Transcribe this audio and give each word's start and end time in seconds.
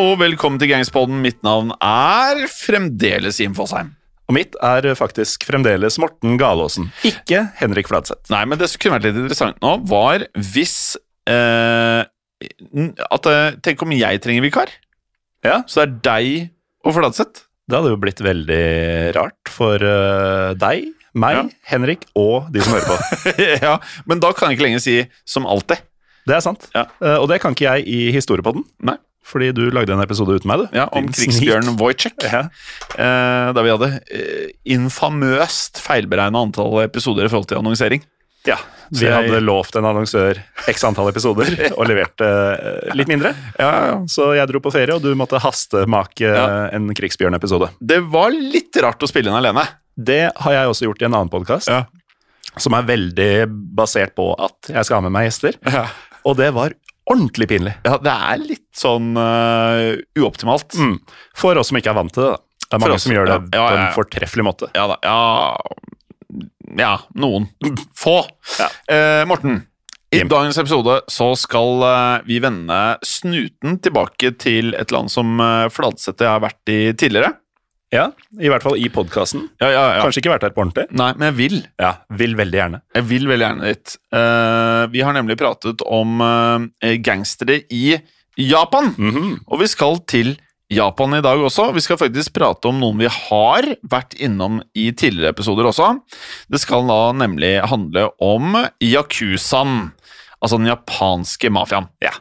Og 0.00 0.16
velkommen 0.18 0.58
til 0.58 0.72
Gangspodden. 0.72 1.20
Mitt 1.22 1.38
navn 1.46 1.70
er 1.78 2.44
fremdeles 2.50 3.38
Jim 3.38 3.52
Fosheim. 3.54 3.92
Og 4.26 4.34
mitt 4.34 4.56
er 4.64 4.88
faktisk 4.98 5.44
fremdeles 5.46 5.98
Morten 6.02 6.38
Galaasen, 6.40 6.88
ikke 7.06 7.44
Henrik 7.60 7.90
Fladseth. 7.90 8.26
Nei, 8.32 8.42
men 8.48 8.58
det 8.58 8.70
som 8.72 8.82
kunne 8.82 8.96
vært 8.96 9.06
litt 9.06 9.20
interessant 9.20 9.60
nå, 9.62 9.76
var 9.86 10.24
hvis 10.34 10.96
eh, 11.30 12.02
at, 12.02 13.30
eh, 13.30 13.58
Tenk 13.62 13.84
om 13.86 13.94
jeg 13.94 14.22
trenger 14.24 14.44
vikar. 14.46 14.72
Ja. 15.44 15.60
Så 15.68 15.84
det 15.84 15.86
er 15.86 15.96
deg 16.08 16.88
og 16.88 16.98
Fladseth. 16.98 17.46
Det 17.68 17.78
hadde 17.78 17.94
jo 17.94 18.00
blitt 18.00 18.20
veldig 18.24 18.64
rart 19.16 19.48
for 19.52 19.80
uh, 19.80 20.52
deg, 20.58 20.90
meg, 21.16 21.38
Ja. 21.38 21.44
Henrik 21.70 22.02
og 22.18 22.50
de 22.52 22.60
som 22.64 22.74
hører 22.74 22.90
på. 22.90 23.24
ja, 23.68 23.78
men 24.10 24.20
da 24.20 24.34
kan 24.36 24.50
jeg 24.50 24.58
ikke 24.58 24.66
lenger 24.66 24.84
si 24.84 24.98
'som 25.24 25.46
alltid'. 25.48 25.80
Det 26.28 26.34
er 26.36 26.44
sant. 26.44 26.66
Ja. 26.74 26.88
Uh, 27.00 27.22
og 27.22 27.28
det 27.30 27.40
kan 27.40 27.56
ikke 27.56 27.70
jeg 27.70 27.88
i 27.88 28.12
Historiepodden, 28.12 28.66
Nei. 28.84 28.98
Fordi 29.24 29.52
du 29.56 29.62
lagde 29.72 29.92
en 29.94 30.02
episode 30.04 30.36
uten 30.36 30.50
meg, 30.50 30.64
du. 30.64 30.76
Ja, 30.76 30.84
Om 30.92 31.06
krigsbjørnen 31.08 31.74
krigsbjørn. 31.74 31.78
Wojciech. 31.80 32.26
Ja. 32.28 32.42
Eh, 33.00 33.52
da 33.56 33.62
vi 33.64 33.72
hadde 33.72 33.88
eh, 34.12 34.50
infamøst 34.76 35.80
feilberegna 35.82 36.42
antall 36.44 36.82
episoder 36.84 37.26
i 37.26 37.32
forhold 37.32 37.48
til 37.50 37.60
annonsering. 37.62 38.04
ja. 38.46 38.58
Vi 38.94 39.06
jeg- 39.06 39.14
hadde 39.16 39.38
lovt 39.40 39.74
en 39.80 39.86
annonsør 39.88 40.36
x 40.68 40.84
antall 40.84 41.08
episoder, 41.08 41.48
og 41.78 41.86
leverte 41.88 42.26
eh, 42.28 42.92
litt 42.94 43.08
mindre. 43.08 43.32
Ja. 43.58 43.96
Så 44.06 44.34
jeg 44.36 44.46
dro 44.52 44.60
på 44.60 44.70
ferie, 44.70 44.92
og 44.94 45.00
du 45.02 45.14
måtte 45.16 45.40
hastemake 45.40 46.28
Ja. 46.28 46.68
en 46.76 46.92
krigsbjørn-episode. 46.94 47.70
Det 47.80 48.02
var 48.12 48.30
litt 48.36 48.76
rart 48.84 49.00
å 49.02 49.08
spille 49.08 49.32
inn 49.32 49.38
alene. 49.40 49.64
Det 49.96 50.20
har 50.36 50.52
jeg 50.52 50.68
også 50.68 50.84
gjort 50.90 51.00
i 51.02 51.08
en 51.08 51.14
annen 51.16 51.32
podkast, 51.32 51.72
Ja. 51.72 51.86
som 52.60 52.74
er 52.76 52.82
veldig 52.92 53.48
basert 53.74 54.14
på 54.14 54.28
at 54.38 54.68
jeg 54.68 54.84
skal 54.84 55.00
ha 55.00 55.08
med 55.08 55.12
meg 55.16 55.30
gjester. 55.30 55.56
Ja. 55.64 55.86
Og 56.28 56.36
det 56.36 56.52
var 56.54 56.76
ordentlig 57.10 57.48
pinlig. 57.50 57.74
Ja, 57.84 57.98
det 58.00 58.14
er 58.14 58.40
litt 58.42 58.70
sånn 58.76 59.12
uh, 59.18 59.94
uoptimalt. 60.20 60.76
Mm. 60.78 60.96
For 61.36 61.60
oss 61.60 61.72
som 61.72 61.80
ikke 61.80 61.92
er 61.92 61.98
vant 61.98 62.14
til 62.14 62.26
det. 62.26 62.32
da. 62.36 62.40
Det 62.64 62.78
er 62.78 62.82
mange 62.82 62.96
oss, 62.96 63.04
som 63.06 63.14
gjør 63.14 63.28
det 63.28 63.34
ja. 63.36 63.42
Ja, 63.44 63.60
ja, 63.60 63.66
på 63.68 63.76
en 63.76 63.94
fortreffelig 63.98 64.46
måte. 64.46 64.70
Ja 64.74 64.86
da. 64.90 64.96
Ja, 65.04 65.20
ja 66.80 66.94
noen. 67.20 67.50
Få. 68.04 68.16
Eh, 68.90 69.22
Morten, 69.28 69.62
i 70.14 70.20
Jim. 70.22 70.30
dagens 70.30 70.58
episode 70.58 71.00
så 71.10 71.32
skal 71.38 71.84
uh, 71.84 72.24
vi 72.26 72.40
vende 72.42 72.80
snuten 73.06 73.80
tilbake 73.82 74.34
til 74.40 74.74
et 74.78 74.94
land 74.94 75.12
som 75.12 75.40
uh, 75.42 75.66
Fladseth 75.72 76.20
og 76.20 76.26
jeg 76.26 76.32
har 76.32 76.44
vært 76.44 76.72
i 76.72 76.80
tidligere. 76.94 77.34
Ja, 77.94 78.08
I 78.42 78.50
hvert 78.50 78.64
fall 78.64 78.78
i 78.80 78.88
podkasten. 78.90 79.44
Ja, 79.62 79.68
ja, 79.70 79.82
ja. 79.94 80.00
Kanskje 80.02 80.24
ikke 80.24 80.32
vært 80.32 80.48
her 80.48 80.54
på 80.54 80.64
ordentlig. 80.64 80.88
Nei, 80.98 81.12
men 81.14 81.28
jeg 81.30 81.36
vil. 81.38 81.60
Ja, 81.78 81.92
Vil 82.18 82.34
veldig 82.38 82.58
gjerne. 82.58 82.80
Jeg 82.96 83.06
vil 83.10 83.28
veldig 83.30 83.46
gjerne 83.46 83.70
dit. 83.70 83.94
Uh, 84.14 84.82
vi 84.90 85.04
har 85.06 85.14
nemlig 85.14 85.36
pratet 85.38 85.84
om 85.86 86.18
uh, 86.24 86.66
gangstere 87.06 87.60
i 87.70 87.84
Japan. 88.40 88.90
Mhm. 88.98 89.30
Og 89.46 89.62
vi 89.62 89.70
skal 89.70 90.00
til 90.10 90.34
Japan 90.74 91.14
i 91.18 91.22
dag 91.22 91.38
også. 91.44 91.68
Vi 91.76 91.82
skal 91.84 92.00
faktisk 92.00 92.34
prate 92.34 92.66
om 92.70 92.80
noen 92.82 92.98
vi 93.04 93.10
har 93.10 93.68
vært 93.86 94.16
innom 94.18 94.58
i 94.74 94.88
tidligere 94.96 95.34
episoder 95.36 95.68
også. 95.70 95.92
Det 96.50 96.58
skal 96.62 96.88
da 96.90 97.00
nemlig 97.14 97.58
handle 97.70 98.08
om 98.24 98.56
yakuzaen. 98.82 99.92
Altså 100.42 100.58
den 100.60 100.68
japanske 100.68 101.50
mafiaen. 101.52 101.88
Ja. 102.04 102.12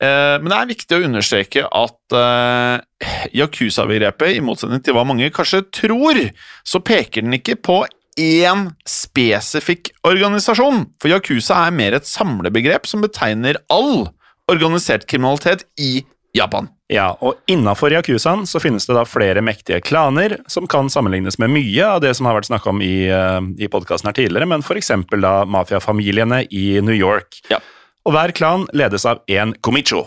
Eh, 0.00 0.36
men 0.40 0.50
det 0.52 0.58
er 0.58 0.70
viktig 0.70 0.96
å 0.96 1.04
understreke 1.08 1.66
at 1.66 2.16
eh, 2.16 3.10
yakuza-begrepet, 3.36 4.36
i 4.36 4.44
motsetning 4.44 4.82
til 4.84 4.96
hva 4.96 5.04
mange 5.08 5.28
kanskje 5.34 5.64
tror, 5.74 6.20
så 6.66 6.82
peker 6.84 7.26
den 7.26 7.38
ikke 7.38 7.58
på 7.68 7.82
én 8.16 8.70
spesifikk 8.88 9.92
organisasjon. 10.08 10.86
For 11.02 11.12
yakuza 11.12 11.66
er 11.66 11.76
mer 11.76 11.98
et 11.98 12.08
samlebegrep 12.08 12.88
som 12.88 13.04
betegner 13.04 13.60
all 13.72 14.08
organisert 14.50 15.06
kriminalitet 15.10 15.66
i 15.82 16.06
Japan. 16.36 16.68
Ja, 16.92 17.08
og 17.20 17.40
Innafor 17.50 17.90
yakuzaen 17.96 18.44
så 18.46 18.60
finnes 18.62 18.86
det 18.86 18.94
da 18.94 19.02
flere 19.08 19.42
mektige 19.42 19.80
klaner 19.82 20.36
som 20.52 20.68
kan 20.70 20.86
sammenlignes 20.92 21.38
med 21.42 21.50
mye 21.50 21.86
av 21.96 22.00
det 22.04 22.12
som 22.18 22.26
har 22.28 22.36
vært 22.38 22.50
snakka 22.50 22.70
om 22.70 22.82
i, 22.84 23.08
uh, 23.10 23.40
i 23.58 23.66
podkasten 23.72 24.06
her 24.10 24.14
tidligere, 24.20 24.46
men 24.46 24.62
f.eks. 24.62 24.92
da 25.22 25.32
mafiafamiliene 25.44 26.44
i 26.54 26.80
New 26.84 26.94
York. 26.94 27.40
Ja. 27.50 27.58
Og 28.06 28.12
Hver 28.14 28.30
klan 28.38 28.68
ledes 28.76 29.04
av 29.08 29.24
én 29.26 29.56
komicho, 29.66 30.04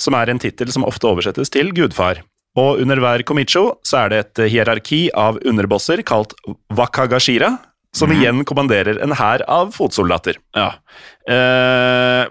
som 0.00 0.14
er 0.16 0.30
en 0.32 0.40
tittel 0.40 0.72
som 0.72 0.86
ofte 0.88 1.06
oversettes 1.10 1.50
til 1.52 1.74
gudfar. 1.76 2.22
Og 2.56 2.80
under 2.80 2.96
hver 3.02 3.22
komicho 3.26 3.74
så 3.84 4.04
er 4.06 4.08
det 4.14 4.18
et 4.24 4.44
hierarki 4.54 5.08
av 5.12 5.36
underbosser 5.44 6.00
kalt 6.06 6.32
wakagashira, 6.72 7.58
som 7.94 8.08
Mhm. 8.10 8.16
igjen 8.22 8.44
kommanderer 8.44 9.02
en 9.02 9.12
hær 9.12 9.42
av 9.46 9.70
fotsoldater. 9.74 10.34
Ja. 10.56 10.72
Eh, 11.28 12.26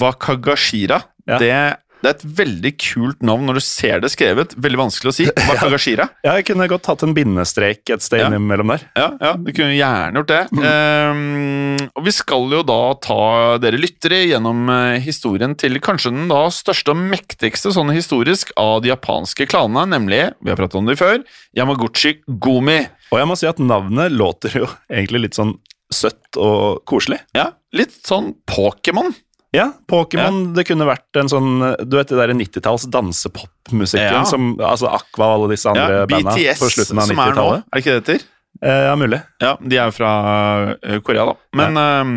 Wakagashira, 0.00 1.02
Ja. 1.26 1.38
det, 1.38 1.76
det 2.02 2.08
er 2.10 2.14
et 2.14 2.24
veldig 2.38 2.70
kult 2.78 3.22
navn 3.26 3.48
når 3.48 3.58
du 3.58 3.62
ser 3.64 4.02
det 4.04 4.10
skrevet. 4.12 4.52
Veldig 4.60 4.78
vanskelig 4.78 5.10
å 5.10 5.14
si. 5.16 5.26
Wakagashira. 5.48 6.08
Ja, 6.26 6.36
jeg 6.38 6.46
kunne 6.50 6.68
godt 6.70 6.84
tatt 6.86 7.02
en 7.06 7.14
bindestrek 7.16 7.90
et 7.94 8.04
sted 8.04 8.22
Ja. 8.22 8.28
innimellom 8.30 8.70
der. 8.74 8.84
Ja, 8.98 9.08
ja, 9.20 9.32
du 9.34 9.50
kunne 9.56 9.74
gjerne 9.74 10.20
gjort 10.22 10.30
det. 10.30 10.40
um, 10.54 11.76
og 11.98 12.04
vi 12.06 12.14
skal 12.14 12.46
jo 12.54 12.62
da 12.66 12.78
ta 13.02 13.18
dere 13.62 13.80
lyttere 13.80 14.20
gjennom 14.28 14.68
eh, 14.72 14.98
historien 15.04 15.56
til 15.58 15.78
kanskje 15.84 16.12
den 16.14 16.28
da 16.30 16.44
største 16.54 16.94
og 16.94 17.02
mektigste 17.10 17.72
sånn 17.74 17.90
historisk 17.94 18.52
av 18.60 18.82
de 18.84 18.92
japanske 18.92 19.46
klanene, 19.50 19.86
nemlig, 19.98 20.22
vi 20.42 20.52
har 20.52 20.58
pratet 20.60 20.78
om 20.80 20.86
det 20.88 20.98
før, 21.00 21.22
Yamaguchi 21.56 22.18
Gomi. 22.26 22.80
Og 23.12 23.18
jeg 23.22 23.28
må 23.30 23.36
si 23.40 23.48
at 23.48 23.58
navnet 23.62 24.12
låter 24.14 24.54
jo 24.60 24.66
egentlig 24.90 25.26
litt 25.28 25.38
sånn 25.38 25.56
søtt 25.94 26.36
og 26.36 26.82
koselig. 26.88 27.18
Ja, 27.36 27.50
litt 27.72 27.94
sånn 28.04 28.34
Pokémon. 28.48 29.14
Ja, 29.56 29.70
Pokémon, 29.88 30.50
det 30.52 30.66
kunne 30.68 30.84
vært 30.84 31.16
en 31.16 31.30
sånn 31.32 31.62
Du 31.88 31.94
vet 31.96 32.10
det 32.12 32.18
der 32.20 32.34
90-talls 32.36 32.84
dansepopmusikken 32.92 34.18
Ja. 34.20 34.24
som 34.28 34.50
Altså 34.60 34.90
Aqua 34.92 35.30
og 35.30 35.36
alle 35.38 35.54
disse 35.54 35.70
andre 35.72 36.02
Ja, 36.02 36.08
banda 36.10 36.34
på 36.36 36.68
slutten 36.68 37.00
av 37.00 37.08
som 37.08 37.22
er 37.22 37.32
nå. 37.32 37.46
90-tallet. 37.46 37.64
Er 37.64 37.78
det 37.78 37.84
ikke 37.84 37.94
det 37.94 38.02
heter? 38.02 38.26
Eh, 38.64 38.84
ja, 38.88 38.94
mulig. 38.98 39.20
Ja, 39.42 39.52
de 39.62 39.78
er 39.78 39.90
jo 39.90 39.94
fra 39.94 40.12
eh, 40.82 40.98
Korea, 41.06 41.28
da. 41.28 41.34
Men 41.58 41.78
um, 41.78 42.14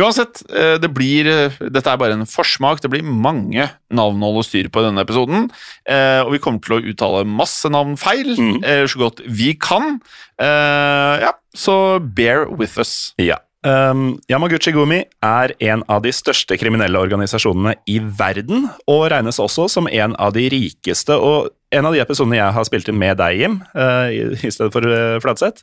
uansett, 0.00 0.40
eh, 0.50 0.74
det 0.82 0.90
blir 0.90 1.28
Dette 1.60 1.92
er 1.92 2.00
bare 2.00 2.16
en 2.16 2.26
forsmak. 2.26 2.82
Det 2.82 2.90
blir 2.90 3.06
mange 3.06 3.68
navn 3.94 4.24
å 4.24 4.32
holde 4.32 4.46
styr 4.48 4.70
på 4.72 4.82
i 4.82 4.88
denne 4.88 5.04
episoden. 5.06 5.46
Eh, 5.86 6.18
og 6.24 6.32
vi 6.34 6.42
kommer 6.42 6.64
til 6.64 6.78
å 6.78 6.82
uttale 6.94 7.22
masse 7.28 7.70
navn 7.70 7.94
feil, 8.00 8.34
mm. 8.34 8.58
eh, 8.64 8.82
så 8.90 9.04
godt 9.04 9.22
vi 9.28 9.52
kan. 9.54 10.00
Ja, 10.42 11.30
så 11.54 12.00
bear 12.02 12.48
with 12.50 12.74
us. 12.82 13.12
Ja. 13.22 13.38
Um, 13.62 14.16
Yamaguchi 14.26 14.72
Gumi 14.74 15.04
er 15.22 15.52
en 15.62 15.84
av 15.92 16.00
de 16.02 16.10
største 16.10 16.56
kriminelle 16.58 16.98
organisasjonene 16.98 17.76
i 17.86 18.00
verden, 18.02 18.64
og 18.90 19.04
regnes 19.12 19.38
også 19.42 19.68
som 19.70 19.86
en 19.86 20.16
av 20.18 20.32
de 20.34 20.48
rikeste. 20.50 21.14
Og 21.14 21.52
en 21.72 21.86
av 21.86 21.94
de 21.94 22.02
episodene 22.02 22.40
jeg 22.40 22.56
har 22.56 22.66
spilt 22.66 22.90
inn 22.90 22.98
med 22.98 23.20
deg, 23.22 23.38
Jim, 23.38 23.60
uh, 23.78 24.08
i, 24.10 24.24
i 24.34 24.50
stedet 24.50 24.72
for 24.74 24.82
uh, 24.90 25.20
Flatseth, 25.22 25.62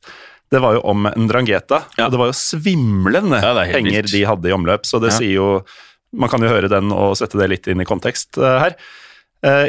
det 0.49 0.61
var 0.63 0.77
jo 0.79 0.85
om 0.89 1.05
Ndrangheta. 1.11 1.83
Ja. 1.99 2.07
Og 2.07 2.15
det 2.15 2.21
var 2.23 2.31
jo 2.31 2.37
svimlende 2.39 3.37
Ja, 3.43 3.51
er 3.53 3.75
penger 3.75 3.99
vilt. 4.07 4.15
de 4.15 4.23
hadde 4.31 4.49
i 4.49 4.55
omløp, 4.55 4.87
så 4.87 5.01
det 5.03 5.11
Ja. 5.11 5.19
sier 5.19 5.35
jo 5.35 5.49
Man 6.17 6.31
kan 6.31 6.41
jo 6.41 6.49
høre 6.49 6.65
den 6.71 6.89
og 6.89 7.13
sette 7.19 7.37
det 7.37 7.49
litt 7.51 7.67
inn 7.69 7.83
i 7.83 7.85
kontekst 7.85 8.39
uh, 8.41 8.57
her. 8.63 8.73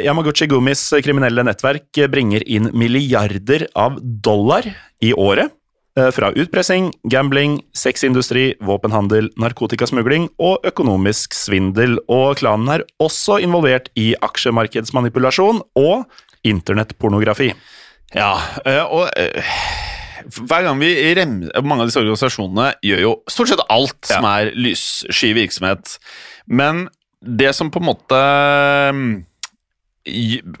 Yamaguchi 0.03 0.49
Gumis 0.51 0.81
kriminelle 0.99 1.45
nettverk 1.47 1.95
bringer 2.11 2.41
inn 2.43 2.65
milliarder 2.75 3.67
av 3.77 4.01
dollar 4.01 4.65
i 4.99 5.13
året. 5.13 5.53
Uh, 5.99 6.09
Fra 6.15 6.31
utpressing, 6.35 6.91
gambling, 7.11 7.59
sexindustri, 7.77 8.51
våpenhandel, 8.63 9.29
narkotikasmugling 9.41 10.29
og 10.39 10.65
økonomisk 10.67 11.35
svindel. 11.37 11.99
Og 12.07 12.39
klanen 12.41 12.69
er 12.77 12.85
også 13.03 13.41
involvert 13.43 13.91
i 13.99 14.11
aksjemarkedsmanipulasjon 14.21 15.63
og 15.79 16.05
internettpornografi. 16.47 17.51
Ja, 18.15 18.33
eh, 18.67 18.83
og 18.83 19.07
eh, 19.15 19.53
hver 20.43 20.65
gang 20.65 20.79
vi 20.81 20.91
remser 21.17 21.63
Mange 21.63 21.85
av 21.85 21.89
disse 21.89 22.01
organisasjonene 22.01 22.73
gjør 22.85 23.03
jo 23.05 23.13
stort 23.31 23.51
sett 23.53 23.63
alt 23.71 24.09
som 24.09 24.27
er 24.27 24.51
lyssky 24.57 25.31
virksomhet. 25.37 25.95
Men 26.45 26.89
det 27.21 27.53
som 27.55 27.71
på 27.71 27.79
en 27.81 27.87
måte 27.87 28.19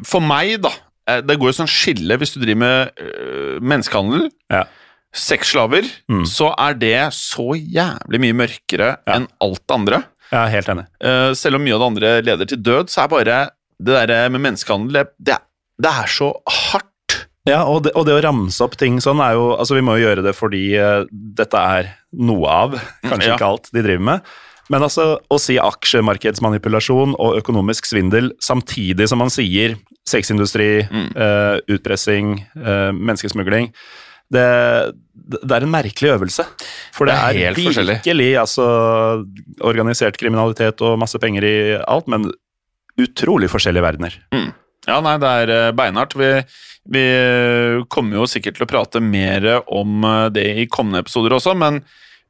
For 0.07 0.23
meg, 0.23 0.59
da 0.63 0.71
eh, 1.09 1.21
Det 1.25 1.37
går 1.37 1.51
jo 1.51 1.57
sånn 1.59 1.71
skille 1.71 2.17
hvis 2.21 2.35
du 2.35 2.41
driver 2.43 2.61
med 2.63 3.61
menneskehandel. 3.61 4.29
Ja. 4.53 4.65
Sexslaver, 5.13 5.83
Mm. 6.09 6.23
så 6.25 6.53
er 6.57 6.73
det 6.79 7.13
så 7.13 7.51
jævlig 7.57 8.19
mye 8.19 8.33
mørkere 8.33 8.97
Ja. 9.07 9.13
enn 9.15 9.27
alt 9.41 9.61
det 9.67 9.75
andre. 9.75 10.03
Er 10.31 10.47
helt 10.49 10.67
enig. 10.69 10.85
Eh, 11.01 11.33
selv 11.33 11.55
om 11.55 11.63
mye 11.65 11.73
av 11.75 11.79
det 11.79 11.87
andre 11.91 12.21
leder 12.23 12.45
til 12.47 12.57
død, 12.63 12.87
så 12.89 13.03
er 13.03 13.07
bare 13.09 13.49
det 13.81 14.07
der 14.07 14.29
med 14.29 14.39
menneskehandel 14.41 14.93
det, 14.93 15.37
det, 15.81 15.91
er- 15.91 16.07
så 16.07 16.33
hardt. 16.47 16.87
Ja, 17.45 17.63
og 17.65 17.83
det, 17.83 17.91
og 17.95 18.05
det 18.05 18.13
å 18.13 18.23
ramse 18.23 18.61
opp 18.61 18.77
ting 18.77 18.99
sånn 18.99 19.19
er 19.19 19.33
jo 19.33 19.57
Altså, 19.57 19.73
vi 19.73 19.81
må 19.81 19.97
jo 19.99 20.05
gjøre 20.07 20.23
det 20.23 20.35
fordi 20.35 20.75
eh, 20.77 21.05
dette 21.11 21.55
er 21.57 21.95
noe 22.13 22.47
av, 22.47 22.71
kanskje 23.03 23.27
Ja. 23.27 23.35
ikke 23.35 23.47
alt, 23.49 23.69
de 23.73 23.81
driver 23.81 23.99
med. 23.99 24.21
Men 24.69 24.81
altså, 24.83 25.19
å 25.29 25.39
si 25.39 25.57
aksjemarkedsmanipulasjon 25.57 27.15
og 27.19 27.35
økonomisk 27.41 27.83
svindel 27.89 28.31
samtidig 28.39 29.09
som 29.09 29.17
man 29.19 29.29
sier 29.29 29.75
sexindustri, 30.07 30.87
Mm. 30.89 31.15
uh, 31.17 31.59
utpressing, 31.67 32.45
eh, 32.55 32.91
menneskesmugling 32.91 33.71
det, 34.31 34.45
det 35.37 35.55
er 35.55 35.65
en 35.65 35.73
merkelig 35.73 36.13
øvelse. 36.15 36.45
For 36.95 37.09
det, 37.09 37.15
Det 37.15 37.43
er 37.43 37.51
er, 37.51 37.89
virkelig 37.91 38.29
altså, 38.39 38.65
organisert 39.59 40.19
kriminalitet 40.19 40.81
og 40.85 40.99
masse 41.01 41.19
penger 41.21 41.47
i 41.47 41.57
alt, 41.81 42.07
men 42.11 42.29
utrolig 43.01 43.49
forskjellige 43.51 43.85
verdener. 43.85 44.17
Ja, 44.89 44.97
nei, 45.03 45.17
det 45.21 45.31
er 45.43 45.53
eh, 45.53 45.71
beinhardt. 45.77 46.15
Vi, 46.17 46.29
vi 46.95 47.03
eh, 47.05 47.81
kommer 47.93 48.21
jo 48.21 48.29
sikkert 48.29 48.57
til 48.57 48.65
å 48.65 48.71
prate 48.71 49.01
mer 49.03 49.45
om 49.69 50.05
eh, 50.07 50.27
det 50.33 50.47
i 50.63 50.67
kommende 50.71 51.03
episoder 51.03 51.37
også, 51.37 51.53
men 51.57 51.83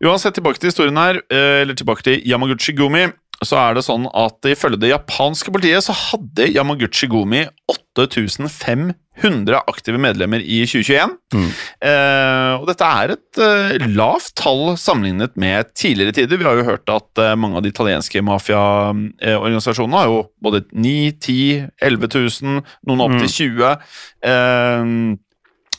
uansett 0.04 0.36
tilbake 0.36 0.60
til 0.60 0.72
historien 0.72 0.98
her, 0.98 1.22
eller 1.30 1.78
tilbake 1.78 2.02
til 2.08 2.24
Yamaguchi 2.26 2.74
Gumi, 2.74 3.06
så 3.46 3.58
er 3.58 3.78
det 3.78 3.82
sånn 3.88 4.06
at 4.14 4.46
ifølge 4.52 4.78
det 4.84 4.92
japanske 4.92 5.54
politiet 5.54 5.82
så 5.86 5.96
hadde 5.98 6.50
Yamaguchi 6.54 7.08
Gumi 7.10 7.42
8500 7.72 9.58
aktive 9.66 9.98
medlemmer 10.02 10.42
i 10.42 10.60
2021. 10.70 11.16
Eh, 11.82 12.54
og 12.60 12.68
dette 12.70 12.92
er 13.02 13.16
et 13.16 13.42
eh, 13.42 13.88
lavt 13.98 14.36
tall 14.40 14.76
sammenlignet 14.78 15.34
med 15.42 15.74
tidligere 15.74 16.14
tider. 16.20 16.38
Vi 16.38 16.48
har 16.48 16.62
jo 16.62 16.68
hørt 16.70 16.94
at 16.94 17.22
eh, 17.22 17.34
mange 17.40 17.58
av 17.58 17.66
de 17.66 17.74
italienske 17.74 18.22
mafiaorganisasjonene 18.30 20.04
har 20.04 20.12
jo 20.12 20.22
både 20.46 20.64
9 20.74 20.94
10 21.18 21.68
11 21.82 22.14
000, 22.46 22.64
noen 22.88 23.06
opp 23.08 23.18
til 23.24 23.36
20. 23.58 23.76
Eh, 24.32 24.96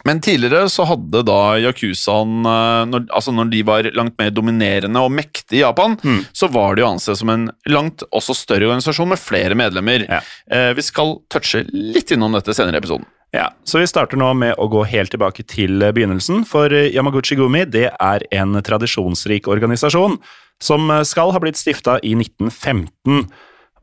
men 0.09 0.21
tidligere 0.25 0.69
så 0.73 0.87
hadde 0.89 1.23
da 1.27 1.39
yakuzaen 1.63 2.47
eh, 2.49 2.83
når, 2.91 3.07
altså 3.15 3.35
når 3.35 3.51
de 3.53 3.63
var 3.67 3.89
langt 3.97 4.19
mer 4.21 4.33
dominerende 4.35 5.03
og 5.03 5.13
mektige 5.15 5.61
i 5.61 5.65
Japan, 5.65 5.97
så 6.33 6.49
var 6.53 6.75
det 6.75 6.85
jo 6.85 6.91
ansett 6.91 7.21
som 7.21 7.31
en 7.33 7.49
langt 7.71 8.05
også 8.11 8.37
større 8.37 8.69
organisasjon 8.71 9.13
med 9.13 9.21
flere 9.21 9.59
medlemmer. 9.59 10.07
Ja. 10.09 10.23
Eh, 10.51 10.71
vi 10.79 10.85
skal 10.87 11.19
touche 11.33 11.65
litt 11.73 12.11
innom 12.15 12.35
dette 12.35 12.55
senere 12.57 12.81
i 12.81 12.83
episoden. 12.83 13.07
Ja, 13.33 13.47
så 13.65 13.81
vi 13.81 13.89
starter 13.89 14.19
nå 14.21 14.29
med 14.37 14.59
å 14.61 14.67
gå 14.69 14.83
helt 14.91 15.15
tilbake 15.15 15.47
til 15.49 15.81
begynnelsen, 15.81 16.43
for 16.45 16.69
Yamaguchi 16.69 17.39
Gumi 17.39 17.63
det 17.65 17.87
er 17.95 18.27
en 18.37 18.59
tradisjonsrik 18.61 19.49
organisasjon 19.49 20.19
som 20.63 20.93
skal 21.09 21.33
ha 21.33 21.41
blitt 21.41 21.57
stifta 21.57 21.97
i 22.05 22.13
1915. 22.19 23.25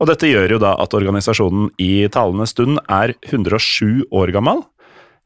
Og 0.00 0.08
dette 0.08 0.30
gjør 0.30 0.54
jo 0.54 0.60
da 0.62 0.76
at 0.80 0.94
organisasjonen 0.96 1.68
i 1.82 2.06
talende 2.12 2.46
stund 2.48 2.78
er 2.88 3.12
107 3.28 4.06
år 4.16 4.32
gammel. 4.36 4.62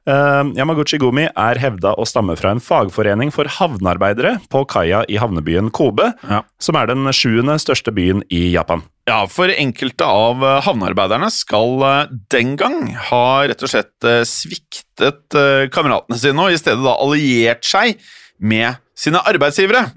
Eh, 0.07 0.45
Yamaguchi 0.59 0.99
Gumi 1.01 1.25
er 1.33 1.59
hevda 1.63 1.95
å 1.97 2.05
stamme 2.05 2.35
fra 2.37 2.51
en 2.53 2.61
fagforening 2.61 3.31
for 3.33 3.49
havnearbeidere 3.49 4.35
på 4.53 4.65
kaia 4.69 5.03
i 5.09 5.17
havnebyen 5.17 5.71
Kobe, 5.73 6.11
Ja. 6.29 6.43
som 6.61 6.77
er 6.77 6.87
den 6.93 7.07
sjuende 7.17 7.57
største 7.59 7.93
byen 7.95 8.23
i 8.31 8.53
Japan. 8.53 8.83
Ja, 9.09 9.25
for 9.27 9.49
enkelte 9.49 10.05
av 10.05 10.43
eh, 10.45 10.61
havnearbeiderne 10.65 11.31
skal 11.33 11.83
eh, 11.83 12.07
den 12.33 12.57
gang 12.57 12.95
ha 13.11 13.45
rett 13.49 13.63
og 13.65 13.69
slett 13.73 14.05
eh, 14.05 14.23
sviktet 14.29 15.35
kameratene 15.75 16.17
sine 16.21 16.39
og 16.45 16.53
i 16.53 16.61
stedet 16.61 16.85
da 16.85 16.95
alliert 17.03 17.65
seg 17.65 17.97
med 18.39 18.81
sine 18.95 19.21
arbeidsgivere. 19.27 19.89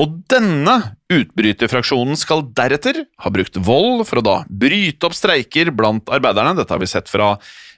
Og 0.00 0.20
denne 0.32 0.76
utbryterfraksjonen 1.12 2.16
skal 2.18 2.46
deretter 2.56 3.02
ha 3.20 3.32
brukt 3.32 3.58
vold 3.60 4.06
for 4.08 4.20
å 4.20 4.24
da 4.24 4.36
bryte 4.48 5.08
opp 5.08 5.16
streiker 5.16 5.72
blant 5.76 6.08
arbeiderne. 6.12 6.56
Dette 6.56 6.72
har 6.72 6.80
vi 6.80 6.88
sett 6.88 7.10
fra 7.12 7.34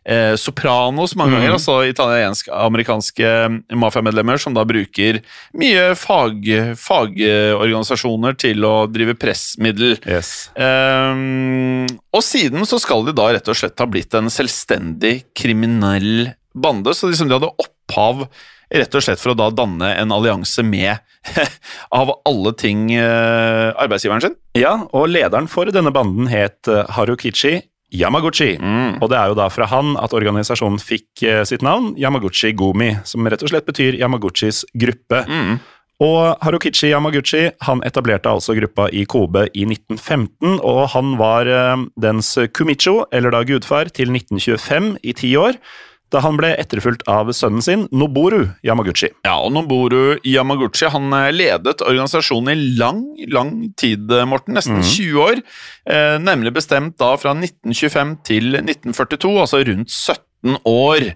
eh, 0.07 0.35
Sopranos 0.39 1.17
mange 1.19 1.35
ganger, 1.35 1.57
altså 1.57 1.81
italiensk-amerikanske 1.91 3.33
mafiamedlemmer 3.75 4.39
som 4.43 4.55
da 4.55 4.65
bruker 4.69 5.19
mye 5.59 5.89
fag, 5.99 6.47
fagorganisasjoner 6.79 8.39
til 8.47 8.69
å 8.69 8.75
drive 8.93 9.17
pressmiddel. 9.19 9.97
Yes. 10.07 10.53
Um, 10.55 11.89
og 12.15 12.23
siden 12.27 12.63
så 12.69 12.79
skal 12.83 13.09
de 13.09 13.17
da 13.19 13.33
rett 13.35 13.51
og 13.51 13.59
slett 13.59 13.83
ha 13.83 13.91
blitt 13.91 14.15
en 14.19 14.31
selvstendig 14.31 15.19
kriminell 15.35 16.31
bande, 16.55 16.95
så 16.95 17.09
liksom 17.09 17.31
de 17.31 17.41
hadde 17.41 17.55
opphav 17.65 18.27
rett 18.73 18.95
og 18.97 19.05
slett 19.05 19.21
for 19.21 19.33
å 19.33 19.39
da 19.39 19.49
danne 19.55 19.93
en 19.99 20.15
allianse 20.15 20.65
med, 20.67 21.03
av 22.01 22.15
alle 22.29 22.55
ting, 22.59 22.89
eh, 22.97 23.69
arbeidsgiveren 23.77 24.25
sin. 24.25 24.39
Ja, 24.59 24.79
og 24.91 25.11
lederen 25.13 25.51
for 25.51 25.71
denne 25.73 25.93
banden 25.95 26.31
het 26.33 26.71
eh, 26.71 26.89
Harukichi 26.97 27.61
Yamaguchi. 27.93 28.55
Og 29.05 29.11
det 29.13 29.19
er 29.19 29.29
jo 29.29 29.37
da 29.37 29.51
fra 29.53 29.69
han 29.69 29.93
at 30.01 30.15
organisasjonen 30.17 30.81
fikk 30.81 31.27
eh, 31.29 31.43
sitt 31.49 31.65
navn, 31.65 31.93
Yamaguchi 32.01 32.55
Gumi, 32.57 32.95
som 33.05 33.29
rett 33.29 33.45
og 33.45 33.53
slett 33.53 33.69
betyr 33.69 34.01
Yamaguchis 34.01 34.65
gruppe. 34.73 35.21
Og 36.03 36.23
Harukichi 36.43 36.89
Yamaguchi 36.91 37.45
han 37.69 37.83
etablerte 37.87 38.33
altså 38.33 38.57
gruppa 38.57 38.89
i 38.91 39.05
Kobe 39.07 39.45
i 39.53 39.67
1915, 39.69 40.57
og 40.59 40.81
han 40.97 41.13
var 41.21 41.47
dens 42.01 42.33
kumicho, 42.57 43.05
eller 43.13 43.31
da 43.31 43.45
gudfar, 43.47 43.93
til 43.95 44.11
1925 44.11 44.97
i 45.05 45.15
ti 45.21 45.37
år, 45.39 45.61
da 46.13 46.21
han 46.25 46.39
ble 46.41 46.53
etterfulgt 46.61 47.07
av 47.11 47.31
sønnen 47.37 47.65
sin, 47.65 47.87
Noboru 47.95 48.45
Yamaguchi. 48.67 49.11
Ja, 49.25 49.39
og 49.41 49.53
Noboru 49.55 50.19
Yamaguchi 50.29 50.91
han 50.93 51.13
eh, 51.17 51.31
ledet 51.35 51.81
organisasjonen 51.85 52.53
i 52.53 52.75
lang, 52.81 53.05
lang 53.33 53.55
tid, 53.81 54.11
eh, 54.13 54.27
Morten. 54.29 54.57
Nesten 54.59 54.83
20 54.85 55.23
år. 55.25 55.41
Eh, 55.89 56.19
nemlig 56.23 56.53
bestemt 56.59 56.99
da 57.01 57.15
fra 57.21 57.33
1925 57.39 58.19
til 58.29 58.53
1942, 58.61 59.33
altså 59.47 59.63
rundt 59.69 59.91
17 59.93 60.32
år. 60.69 61.13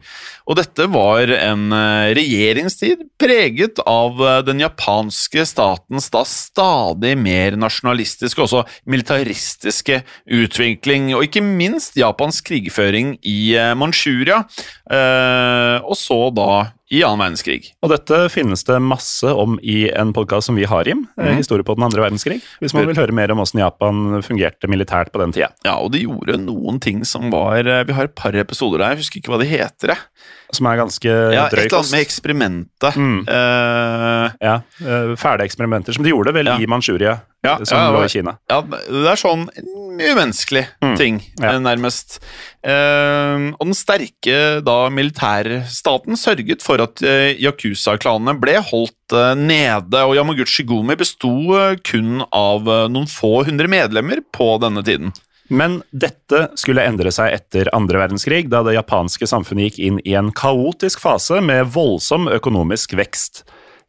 Og 0.47 0.59
dette 0.61 0.87
var 0.92 1.30
en 1.35 1.73
eh, 1.75 2.12
regjeringstid 2.16 3.02
preget 3.18 3.80
av 3.83 4.21
eh, 4.23 4.38
den 4.47 4.62
japanske 4.62 5.42
statens 5.49 6.09
da 6.14 6.23
stadig 6.28 7.16
mer 7.18 7.59
nasjonalistiske 7.59 8.40
og 8.40 8.47
også 8.47 8.62
militaristiske 8.87 10.00
utvikling, 10.38 11.11
og 11.16 11.26
ikke 11.26 11.42
minst 11.45 11.99
Japans 11.99 12.38
krigføring 12.47 13.16
i 13.26 13.56
eh, 13.59 13.75
Manchuria, 13.78 14.45
og 14.87 15.97
så 15.99 16.18
da 16.30 16.50
i 16.87 17.00
annen 17.02 17.19
verdenskrig. 17.19 17.73
Og 17.83 17.90
dette 17.90 18.19
finnes 18.31 18.62
det 18.69 18.76
masse 18.85 19.26
om 19.26 19.57
i 19.59 19.88
en 19.90 20.12
podkast 20.14 20.50
som 20.50 20.59
vi 20.59 20.69
har, 20.71 20.87
Jim. 20.87 21.02
Mm. 21.19 21.33
Historie 21.40 21.66
på 21.66 21.75
den 21.75 21.87
andre 21.87 22.05
verdenskrig. 22.05 22.38
Hvis 22.62 22.76
man 22.76 22.87
vil 22.87 22.99
høre 22.99 23.16
mer 23.16 23.33
om 23.35 23.43
hvordan 23.43 23.62
Japan 23.64 24.23
fungerte 24.26 24.71
militært 24.71 25.11
på 25.14 25.23
den 25.23 25.35
tida. 25.35 25.50
Ja, 25.66 25.76
og 25.83 25.90
de 25.97 26.05
gjorde 26.05 26.38
noen 26.45 26.78
ting 26.83 27.02
som 27.09 27.26
var 27.35 27.66
eh, 27.66 27.83
Vi 27.88 27.97
har 27.97 28.07
et 28.07 28.14
par 28.19 28.38
episoder 28.38 28.83
der, 28.83 28.95
jeg 28.95 29.02
husker 29.02 29.21
ikke 29.21 29.35
hva 29.35 29.43
de 29.43 29.50
heter. 29.50 29.95
jeg. 29.95 30.26
Som 30.54 30.66
er 30.70 30.76
ganske 30.78 31.10
Ja, 31.34 31.46
et 31.48 31.54
eller 31.58 31.78
annet 31.80 31.90
med 31.92 32.04
eksperimentet. 32.06 32.96
Mm. 32.96 33.16
Uh, 33.26 34.30
Ja, 34.40 34.54
eh, 34.84 35.14
Fæle 35.18 35.44
eksperimenter, 35.46 35.92
som 35.96 36.04
de 36.04 36.10
gjorde 36.12 36.32
vel 36.36 36.46
Ja. 36.46 36.56
i 36.58 36.66
Manchuria, 36.70 37.20
Ja, 37.44 37.56
som 37.64 37.78
ja, 37.78 37.90
lå 37.94 38.04
i 38.04 38.08
Kina. 38.08 38.36
ja, 38.50 38.60
det 38.62 39.06
er 39.10 39.16
sånn 39.20 39.48
umenneskelig 39.96 40.66
ting, 40.98 41.20
ja. 41.40 41.52
eh, 41.54 41.58
nærmest. 41.62 42.18
Uh, 42.66 43.52
og 43.58 43.66
den 43.70 43.74
sterke 43.78 44.38
da 44.66 44.88
militærstaten 44.92 46.18
sørget 46.18 46.62
for 46.64 46.82
at 46.82 47.00
uh, 47.02 47.32
Yakuza-klanene 47.38 48.34
ble 48.42 48.56
holdt 48.66 49.14
uh, 49.14 49.34
nede, 49.38 50.02
og 50.02 50.16
Yamaguchi 50.18 50.64
Gumi 50.66 50.96
besto 50.98 51.30
eh, 51.56 51.76
kun 51.86 52.24
av 52.34 52.66
eh, 52.66 52.86
noen 52.90 53.06
få 53.10 53.44
hundre 53.46 53.68
medlemmer 53.70 54.20
på 54.34 54.48
denne 54.62 54.82
tiden. 54.86 55.12
Men 55.48 55.78
dette 55.94 56.48
skulle 56.58 56.84
endre 56.86 57.12
seg 57.14 57.34
etter 57.36 57.70
andre 57.76 58.00
verdenskrig, 58.02 58.48
da 58.50 58.64
det 58.66 58.74
japanske 58.76 59.28
samfunnet 59.30 59.70
gikk 59.70 59.78
inn 59.88 60.00
i 60.02 60.16
en 60.18 60.32
kaotisk 60.34 61.02
fase 61.02 61.38
med 61.44 61.70
voldsom 61.74 62.26
økonomisk 62.32 62.96
vekst. 62.98 63.44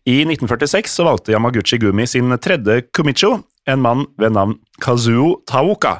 I 0.07 0.21
1946 0.23 0.93
så 0.99 1.03
valgte 1.07 1.33
Yamaguchi 1.33 1.79
Gumi 1.81 2.05
sin 2.07 2.31
tredje 2.39 2.83
kumicho, 2.95 3.39
en 3.67 3.81
mann 3.83 4.05
ved 4.21 4.37
navn 4.37 4.55
Kazuo 4.83 5.41
Taoka. 5.49 5.97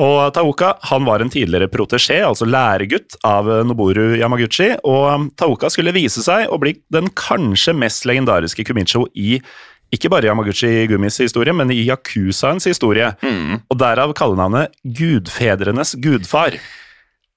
Og 0.00 0.32
Taoka 0.34 0.72
han 0.88 1.04
var 1.06 1.22
en 1.22 1.30
tidligere 1.30 1.68
protesjé, 1.70 2.20
altså 2.24 2.48
læregutt, 2.48 3.18
av 3.26 3.46
Noboru 3.68 4.16
Yamaguchi, 4.18 4.72
og 4.86 5.28
Taoka 5.38 5.70
skulle 5.70 5.94
vise 5.94 6.24
seg 6.24 6.48
å 6.48 6.58
bli 6.62 6.74
den 6.94 7.10
kanskje 7.18 7.76
mest 7.76 8.08
legendariske 8.08 8.64
kumicho 8.66 9.04
i 9.14 9.36
ikke 9.94 10.10
bare 10.12 10.30
Yamaguchi 10.30 10.86
Gummis 10.90 11.18
historie, 11.22 11.54
men 11.56 11.72
i 11.74 11.80
Yakuzaens 11.88 12.68
historie. 12.70 13.10
Og 13.70 13.80
derav 13.80 14.14
kallenavnet 14.18 14.74
Gudfedrenes 14.84 15.96
gudfar. 16.02 16.58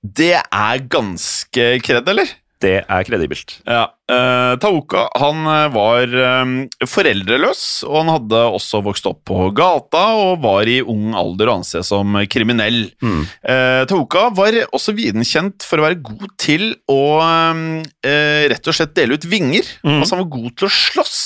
Det 0.04 0.36
er 0.44 0.88
ganske 0.92 1.68
kred, 1.84 2.08
eller? 2.12 2.32
Det 2.64 2.78
er 2.88 3.04
kredibelt. 3.04 3.58
Ja. 3.68 3.90
Uh, 4.12 4.54
Taoka 4.62 5.06
han 5.20 5.46
eh, 5.48 5.70
var 5.74 6.12
um, 6.44 6.54
foreldreløs, 6.88 7.64
og 7.88 7.98
han 8.02 8.12
hadde 8.12 8.42
også 8.56 8.82
vokst 8.84 9.08
opp 9.10 9.22
på 9.28 9.48
gata 9.56 10.02
og 10.20 10.44
var 10.44 10.68
i 10.70 10.78
ung 10.80 11.16
alder 11.18 11.50
å 11.50 11.58
anse 11.62 11.82
som 11.88 12.18
kriminell. 12.32 12.86
Eh, 13.00 13.84
Taoka 13.90 14.28
var 14.36 14.58
også 14.70 14.96
viden 14.96 15.26
kjent 15.28 15.66
for 15.68 15.80
å 15.82 15.88
være 15.88 16.02
god 16.04 16.36
til 16.40 16.70
å 16.92 17.02
eh, 17.24 18.44
rett 18.52 18.70
og 18.70 18.78
slett 18.78 18.96
dele 19.00 19.18
ut 19.18 19.28
vinger. 19.28 19.68
Altså 19.84 20.16
Han 20.16 20.26
var 20.26 20.32
god 20.38 20.56
til 20.60 20.70
å 20.70 20.74
slåss, 20.78 21.24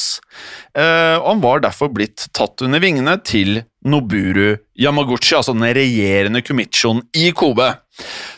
og 0.77 1.27
han 1.31 1.41
var 1.41 1.63
derfor 1.63 1.89
blitt 1.89 2.27
tatt 2.37 2.61
under 2.61 2.81
vingene 2.83 3.15
til 3.25 3.63
Noburu 3.87 4.57
Yamaguchi, 4.77 5.33
altså 5.37 5.55
den 5.55 5.65
regjerende 5.73 6.43
kumichoen 6.45 7.01
i 7.17 7.31
Kobe. 7.33 7.71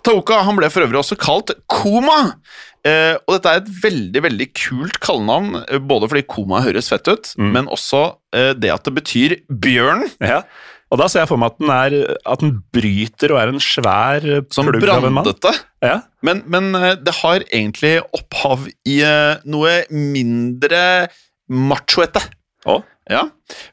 Taoka 0.06 0.40
han 0.48 0.56
ble 0.60 0.70
for 0.72 0.86
øvrig 0.86 1.02
også 1.02 1.18
kalt 1.20 1.52
Koma. 1.72 2.20
Eh, 2.88 3.18
og 3.28 3.36
dette 3.36 3.52
er 3.52 3.60
et 3.60 3.72
veldig 3.84 4.22
veldig 4.24 4.48
kult 4.56 5.00
kallenavn, 5.04 5.64
eh, 5.66 5.82
både 5.84 6.08
fordi 6.12 6.24
Koma 6.32 6.62
høres 6.64 6.88
fett 6.92 7.10
ut, 7.12 7.34
men 7.36 7.68
også 7.68 8.06
eh, 8.36 8.54
det 8.56 8.72
at 8.72 8.88
det 8.88 8.96
betyr 9.02 9.40
bjørn. 9.52 10.08
Ja. 10.24 10.44
Og 10.90 10.98
da 10.98 11.06
ser 11.12 11.22
jeg 11.22 11.30
for 11.30 11.38
meg 11.38 11.52
at 11.52 11.60
den, 11.60 11.70
er, 11.70 12.16
at 12.26 12.42
den 12.42 12.56
bryter 12.74 13.36
og 13.36 13.42
er 13.42 13.52
en 13.52 13.62
svær 13.62 14.24
Som 14.50 14.72
plugg 14.72 14.90
av 14.90 15.06
en 15.06 15.20
mann. 15.20 15.28
Som 15.28 15.60
Ja. 15.86 16.00
Men, 16.26 16.42
men 16.50 16.72
eh, 16.76 16.96
det 16.98 17.14
har 17.20 17.44
egentlig 17.46 18.00
opphav 18.16 18.66
i 18.88 19.02
eh, 19.06 19.44
noe 19.46 19.76
mindre 19.92 20.82
machoete. 21.50 22.24
Oh. 22.68 22.84
Ja, 23.10 23.24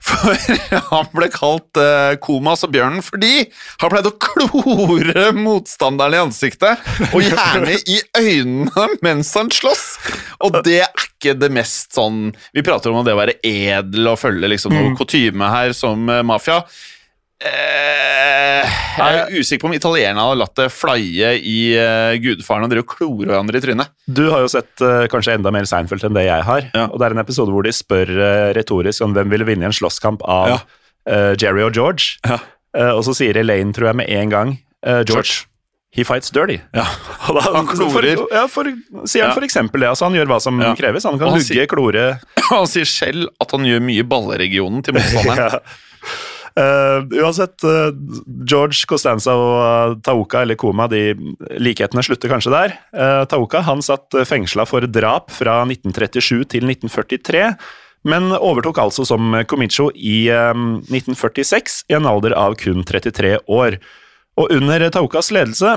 for 0.01 0.33
han 0.95 1.09
ble 1.13 1.27
kalt 1.29 1.77
uh, 1.77 2.15
Komas 2.25 2.65
og 2.65 2.71
bjørnen, 2.73 3.03
fordi 3.05 3.45
han 3.83 3.93
pleide 3.93 4.09
å 4.09 4.17
klore 4.17 5.27
motstanderen 5.37 6.17
i 6.17 6.23
ansiktet, 6.23 6.87
og 7.11 7.21
gjerne 7.21 7.77
i 7.85 7.99
øynene 8.17 8.87
mens 9.05 9.35
han 9.37 9.53
slåss. 9.53 9.85
Og 10.47 10.57
det 10.65 10.79
er 10.87 11.05
ikke 11.05 11.35
det 11.37 11.51
mest 11.53 11.97
sånn 11.97 12.31
Vi 12.57 12.65
prater 12.65 12.93
om 12.93 13.05
det 13.05 13.13
å 13.13 13.21
være 13.21 13.39
edel 13.45 14.09
og 14.13 14.21
følge 14.21 14.51
liksom 14.53 14.73
noe 14.77 14.97
kutyme 14.97 15.53
her 15.53 15.77
som 15.77 16.09
uh, 16.09 16.23
mafia. 16.25 16.63
Eh, 17.45 18.77
jeg 18.97 19.17
er 19.21 19.35
usikker 19.37 19.61
på 19.67 19.69
om 19.69 19.75
italienerne 19.77 20.23
hadde 20.25 20.41
latt 20.41 20.55
det 20.57 20.71
flye 20.73 21.35
i 21.37 21.59
uh, 21.77 22.15
gudfaren 22.23 22.65
og 22.65 22.73
drive 22.73 22.85
og 22.87 22.95
klore 22.95 23.29
hverandre 23.29 23.61
i 23.61 23.65
trynet. 23.65 23.93
Du 24.09 24.25
har 24.33 24.41
jo 24.45 24.49
sett 24.49 24.73
uh, 24.81 25.05
kanskje 25.13 25.35
enda 25.37 25.53
mer 25.53 25.69
Seinfeld 25.69 26.07
enn 26.09 26.17
det 26.17 26.25
jeg 26.29 26.47
har. 26.49 26.69
Ja. 26.73 26.87
Og 26.89 26.97
det 27.03 27.11
er 27.11 27.17
en 27.17 27.23
episode 27.23 27.53
hvor 27.53 27.67
de 27.67 27.75
spør 27.77 28.09
uh, 28.17 28.51
retorisk 28.57 29.05
om 29.05 29.13
hvem 29.17 29.35
ville 29.35 29.49
vinne 29.49 29.67
i 29.67 29.71
en 29.71 29.77
slåsskamp 29.77 30.25
av 30.25 30.55
Ja. 30.55 30.61
Jerry 31.39 31.63
og 31.63 31.77
George. 31.77 32.17
Ja. 32.27 32.41
Og 32.97 33.05
så 33.07 33.13
sier 33.15 33.37
Elaine, 33.39 33.71
tror 33.77 33.93
jeg, 33.93 33.97
med 34.01 34.09
en 34.11 34.33
gang 34.33 34.49
eh, 34.83 35.05
George. 35.07 35.45
He 35.95 36.03
fights 36.05 36.33
dirty. 36.35 36.57
Og 37.31 37.37
da, 37.39 37.45
Han 37.55 37.69
klorer. 37.71 38.19
For, 38.19 38.35
ja, 38.35 38.43
for, 38.51 38.69
sier 39.07 39.23
han 39.29 39.31
Ja. 39.31 39.37
for 39.39 39.47
eksempel 39.47 39.85
det. 39.85 39.93
Altså, 39.93 40.09
han 40.09 40.19
gjør 40.19 40.33
hva 40.33 40.41
som 40.43 40.59
Ja. 40.61 40.73
kreves. 40.75 41.07
Han 41.07 41.15
kan 41.21 41.31
han 41.31 41.39
hugge, 41.39 41.67
klore 41.71 42.19
Han 42.51 42.67
sier 42.67 42.91
selv 42.91 43.31
at 43.41 43.55
han 43.55 43.65
gjør 43.71 43.87
mye 43.87 44.03
i 44.03 44.09
balleregionen 44.11 44.83
til 44.83 44.99
motstanderen. 44.99 45.39
ja. 45.55 45.63
Eh, 46.57 47.03
uansett, 47.21 47.61
uh, 47.69 47.91
George 48.49 48.87
Costanza 48.89 49.35
og 49.37 49.57
uh, 49.61 49.97
Taoka, 50.01 50.41
eller 50.41 50.57
Koma, 50.57 50.87
de 50.89 51.13
likhetene 51.61 52.05
slutter 52.05 52.33
kanskje 52.33 52.53
der. 52.55 52.77
Uh, 52.97 53.25
Taoka 53.29 53.61
han 53.67 53.85
satt 53.85 54.17
fengsla 54.25 54.65
for 54.69 54.87
drap 54.89 55.29
fra 55.37 55.59
1937 55.69 56.47
til 56.55 56.65
1943, 56.65 57.51
men 58.09 58.31
overtok 58.39 58.81
altså 58.81 59.05
som 59.05 59.35
Komicho 59.51 59.91
i 59.93 60.29
eh, 60.31 60.53
1946 60.55 61.81
i 61.91 61.97
en 61.99 62.07
alder 62.07 62.37
av 62.39 62.55
kun 62.61 62.85
33 62.87 63.33
år. 63.51 63.81
Og 64.39 64.53
under 64.55 64.85
Taokas 64.95 65.33
ledelse 65.35 65.73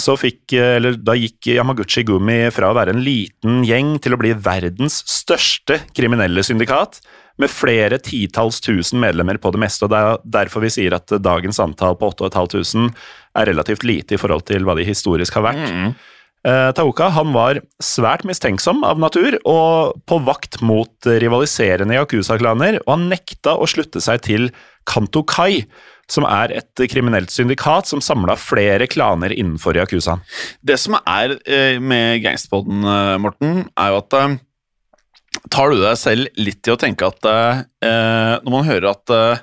så 0.00 0.14
fikk, 0.16 0.54
eller 0.54 0.94
da 1.02 1.16
gikk 1.18 1.50
Yamaguchi 1.56 2.04
Gumi 2.06 2.46
fra 2.54 2.70
å 2.70 2.76
være 2.78 2.94
en 2.94 3.02
liten 3.02 3.64
gjeng 3.66 3.96
til 4.04 4.14
å 4.14 4.20
bli 4.20 4.30
verdens 4.46 5.00
største 5.10 5.80
kriminelle 5.90 6.46
syndikat, 6.46 7.02
med 7.40 7.52
flere 7.52 7.98
titalls 8.02 8.60
tusen 8.64 9.00
medlemmer 9.02 9.38
på 9.40 9.52
det 9.54 9.60
meste, 9.62 9.86
og 9.86 9.92
det 9.92 10.00
er 10.00 10.24
derfor 10.40 10.64
vi 10.64 10.72
sier 10.72 10.96
at 10.96 11.12
dagens 11.22 11.60
antall 11.62 11.96
på 12.00 12.10
8500 12.12 12.90
er 13.38 13.48
relativt 13.48 13.86
lite 13.88 14.16
i 14.16 14.20
forhold 14.20 14.44
til 14.50 14.66
hva 14.66 14.76
de 14.78 14.86
historisk 14.86 15.38
har 15.38 15.46
vært. 15.50 15.94
Eh, 16.42 16.68
Taoka 16.74 17.06
han 17.14 17.30
var 17.34 17.60
svært 17.82 18.24
mistenksom 18.26 18.82
av 18.82 18.98
natur 18.98 19.36
og 19.46 20.00
på 20.10 20.18
vakt 20.26 20.58
mot 20.66 21.06
rivaliserende 21.06 21.94
Yakuza-klaner, 22.00 22.80
og 22.82 22.96
han 22.96 23.08
nekta 23.12 23.54
å 23.54 23.68
slutte 23.70 24.02
seg 24.02 24.24
til 24.26 24.48
Kantokai, 24.90 25.62
som 26.10 26.26
er 26.26 26.52
et 26.58 26.82
kriminelt 26.90 27.30
syndikat 27.32 27.88
som 27.88 28.02
samla 28.02 28.34
flere 28.40 28.88
klaner 28.90 29.32
innenfor 29.34 29.78
Yakuza. 29.78 30.18
Det 30.60 30.78
som 30.82 30.98
er 30.98 31.38
eh, 31.46 31.78
med 31.80 32.24
Gangsterpodden, 32.24 32.82
eh, 32.82 33.18
Morten, 33.22 33.62
er 33.78 33.92
jo 33.94 34.00
at 34.02 34.18
eh, 34.18 34.34
Tar 35.50 35.70
du 35.74 35.80
deg 35.82 35.96
selv 35.98 36.28
litt 36.38 36.68
i 36.68 36.70
å 36.74 36.78
tenke 36.78 37.06
at 37.08 37.24
eh, 37.26 37.62
når 38.44 38.50
man 38.54 38.64
hører 38.68 38.90
at 38.92 39.10
eh, 39.10 39.40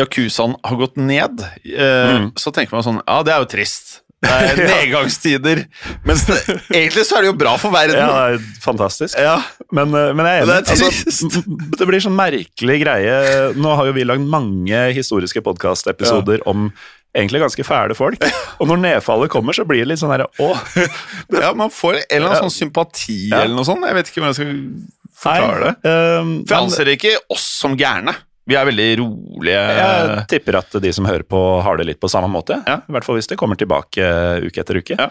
Yakuzaen 0.00 0.54
har 0.64 0.78
gått 0.80 0.96
ned, 0.96 1.42
eh, 1.68 2.14
Mm. 2.16 2.30
så 2.40 2.52
tenker 2.54 2.72
man 2.72 2.82
sånn 2.86 3.02
Ja, 3.06 3.22
det 3.22 3.34
er 3.34 3.42
jo 3.44 3.50
trist. 3.52 3.98
Det 4.22 4.30
er 4.30 4.56
nedgangstider. 4.70 5.64
Mens 6.06 6.22
det, 6.28 6.36
egentlig 6.70 7.04
så 7.08 7.16
er 7.18 7.24
det 7.26 7.32
jo 7.32 7.36
bra 7.40 7.56
for 7.58 7.74
verden. 7.74 7.98
Ja, 7.98 8.30
det 8.30 8.38
er 8.38 8.60
fantastisk. 8.62 9.18
Ja. 9.18 9.36
Men, 9.74 9.92
eh, 9.98 10.12
men 10.14 10.24
jeg 10.30 10.42
er 10.42 10.46
Det 10.46 10.56
er. 10.56 10.72
Altså, 10.72 11.44
det 11.78 11.88
blir 11.90 12.00
sånn 12.04 12.14
merkelig 12.16 12.78
greie. 12.84 13.16
Nå 13.58 13.74
har 13.76 13.90
jo 13.90 13.96
vi 13.98 14.04
lagd 14.08 14.22
mange 14.30 14.84
historiske 14.96 15.42
podkastepisoder 15.42 16.46
om 16.46 16.70
egentlig 17.12 17.42
ganske 17.42 17.66
fæle 17.66 17.94
folk. 17.98 18.22
Og 18.62 18.70
når 18.70 18.80
nedfallet 18.86 19.28
kommer, 19.34 19.52
så 19.52 19.66
blir 19.68 19.82
det 19.84 19.90
litt 19.92 20.00
sånn 20.00 20.14
herre 20.14 20.30
Å, 20.40 20.54
ja, 21.42 21.50
man 21.52 21.68
får 21.74 21.98
en 21.98 22.06
eller 22.08 22.30
annen 22.30 22.46
sånn 22.46 22.54
sympati 22.62 23.26
Ja. 23.28 23.42
eller 23.44 23.58
noe 23.58 23.66
sånt. 23.68 23.84
Jeg 23.84 23.98
vet 23.98 24.08
ikke 24.08 24.22
hvordan 24.22 24.32
jeg 24.32 24.40
skal 24.40 25.01
forklare 25.22 25.70
det. 25.70 25.74
Um, 25.88 26.34
For 26.44 26.56
jeg 26.56 26.66
anser 26.66 26.92
ikke 26.96 27.16
oss 27.32 27.46
som 27.62 27.76
gærne. 27.78 28.14
Vi 28.50 28.56
er 28.58 28.66
veldig 28.66 28.86
rolige. 28.98 29.58
jeg 29.78 30.22
tipper 30.32 30.56
at 30.58 30.74
de 30.82 30.90
som 30.92 31.06
hører 31.06 31.22
på, 31.30 31.40
har 31.62 31.78
det 31.78 31.86
litt 31.86 32.00
på 32.02 32.10
samme 32.10 32.26
måte. 32.32 32.56
Ja. 32.66 32.80
I 32.88 32.94
hvert 32.96 33.06
fall 33.06 33.20
hvis 33.20 33.30
det 33.30 33.38
kommer 33.38 33.58
tilbake 33.60 34.02
eh, 34.02 34.42
uke 34.48 34.64
etter 34.64 34.80
uke. 34.82 34.96
Ja. 34.98 35.06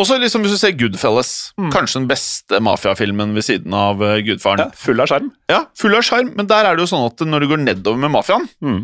Og 0.00 0.06
så 0.08 0.16
liksom 0.20 0.44
hvis 0.44 0.54
du 0.54 0.60
ser 0.60 0.72
Goodfellas, 0.76 1.30
kanskje 1.72 2.00
den 2.02 2.08
beste 2.08 2.60
mafiafilmen 2.64 3.32
ved 3.36 3.44
siden 3.48 3.72
av 3.76 4.00
eh, 4.04 4.18
Gudfaren. 4.24 4.66
Ja, 4.66 4.76
full 4.84 5.00
av 5.04 5.08
sjarm. 5.10 5.30
Ja, 5.52 5.62
full 5.80 5.96
av 5.96 6.04
sjarm, 6.06 6.30
men 6.36 6.48
der 6.48 6.68
er 6.68 6.76
det 6.76 6.84
jo 6.84 6.90
sånn 6.92 7.08
at 7.08 7.24
når 7.28 7.44
du 7.44 7.50
går 7.54 7.64
nedover 7.64 8.00
med 8.04 8.12
mafiaen 8.14 8.48
Mm. 8.64 8.82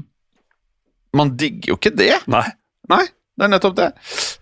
Man 1.17 1.31
digger 1.40 1.71
jo 1.73 1.76
ikke 1.78 1.95
det. 1.97 2.11
Nei. 2.28 2.45
Nei, 2.93 3.05
det 3.38 3.47
er 3.47 3.50
nettopp 3.52 3.75
det. 3.78 3.88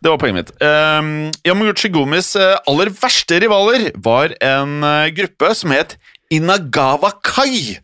Det 0.01 0.09
var 0.09 0.21
poenget 0.21 0.39
mitt. 0.39 0.51
Um, 0.65 1.09
Yamaguchi 1.45 1.91
Gumis 1.93 2.31
eh, 2.41 2.55
aller 2.71 2.89
verste 2.97 3.37
rivaler 3.43 3.91
var 4.01 4.33
en 4.41 4.79
eh, 4.89 5.11
gruppe 5.17 5.51
som 5.59 5.75
het 5.77 5.99
Inagawa 6.33 7.13
Kai. 7.21 7.77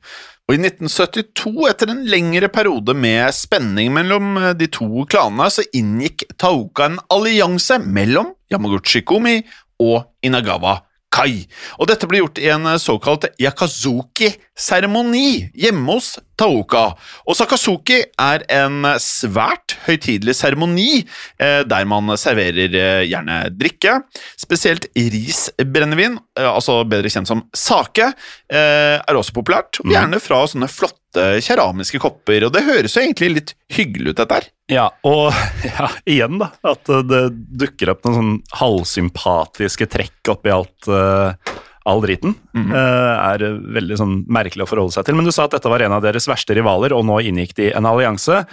Og 0.49 0.57
i 0.57 0.59
1972, 0.59 1.53
etter 1.69 1.93
en 1.93 2.01
lengre 2.09 2.49
periode 2.53 2.97
med 2.97 3.29
spenning 3.37 3.93
mellom 3.95 4.39
eh, 4.41 4.55
de 4.57 4.71
to 4.73 5.05
klanene, 5.05 5.51
så 5.53 5.67
inngikk 5.77 6.25
Taoka 6.41 6.89
en 6.89 6.97
allianse 7.13 7.77
mellom 7.85 8.33
Yamaguchi 8.53 9.05
Gumi 9.05 9.43
og 9.85 10.09
Inagawa 10.25 10.79
Kai. 11.13 11.45
Og 11.77 11.93
dette 11.93 12.09
ble 12.09 12.23
gjort 12.23 12.41
i 12.41 12.49
en 12.55 12.65
såkalt 12.81 13.29
Yakazuki-seremoni 13.43 15.53
hjemme 15.61 15.93
hos 15.93 16.15
Taoka. 16.39 16.85
Og 17.29 17.37
Sakazuki 17.37 18.01
er 18.21 18.45
en 18.53 18.87
svært 19.03 19.77
høytidelig 19.87 20.37
seremoni 20.39 21.03
eh, 21.03 21.63
der 21.69 21.89
man 21.89 22.15
serverer 22.21 22.77
eh, 22.79 23.05
gjerne 23.11 23.45
drikke, 23.57 23.99
spesielt 24.41 24.89
risbrennevin, 24.97 26.19
eh, 26.39 26.49
altså 26.49 26.81
bedre 26.89 27.13
kjent 27.13 27.31
som 27.31 27.45
sake, 27.57 28.13
er 28.53 29.17
også 29.17 29.33
populært, 29.37 29.79
og 29.81 29.93
gjerne 29.93 30.19
fra 30.21 30.43
sånne 30.49 30.69
flotte 30.69 31.25
keramiske 31.45 32.01
kopper, 32.03 32.47
og 32.47 32.53
det 32.55 32.65
høres 32.67 32.97
jo 32.97 33.03
egentlig 33.05 33.31
litt 33.33 33.55
hyggelig 33.73 34.13
ut, 34.13 34.19
dette 34.21 34.39
her. 34.39 34.49
Ja, 34.73 34.87
og 35.09 35.33
ja, 35.69 35.91
igjen 36.09 36.41
da, 36.41 36.53
at 36.73 36.89
det 37.09 37.23
dukker 37.63 37.95
opp 37.95 38.07
noen 38.07 38.19
sånn 38.19 38.35
halvsympatiske 38.61 39.89
trekk 39.93 40.33
oppi 40.35 40.53
alt, 40.55 40.89
eh, 40.89 41.53
all 41.87 42.01
driten, 42.05 42.35
eh, 42.55 43.35
er 43.35 43.39
veldig 43.75 43.97
sånn 43.99 44.27
merkelig 44.29 44.63
å 44.65 44.69
forholde 44.71 44.93
seg 44.93 45.05
til. 45.07 45.15
Men 45.17 45.25
du 45.25 45.33
sa 45.33 45.45
at 45.45 45.51
dette 45.57 45.69
var 45.69 45.83
en 45.83 45.93
av 45.93 46.03
deres 46.03 46.27
verste 46.29 46.55
rivaler, 46.55 46.93
og 46.93 47.05
nå 47.05 47.19
inngikk 47.23 47.55
de 47.55 47.73
en 47.75 47.85
allianse. 47.85 48.47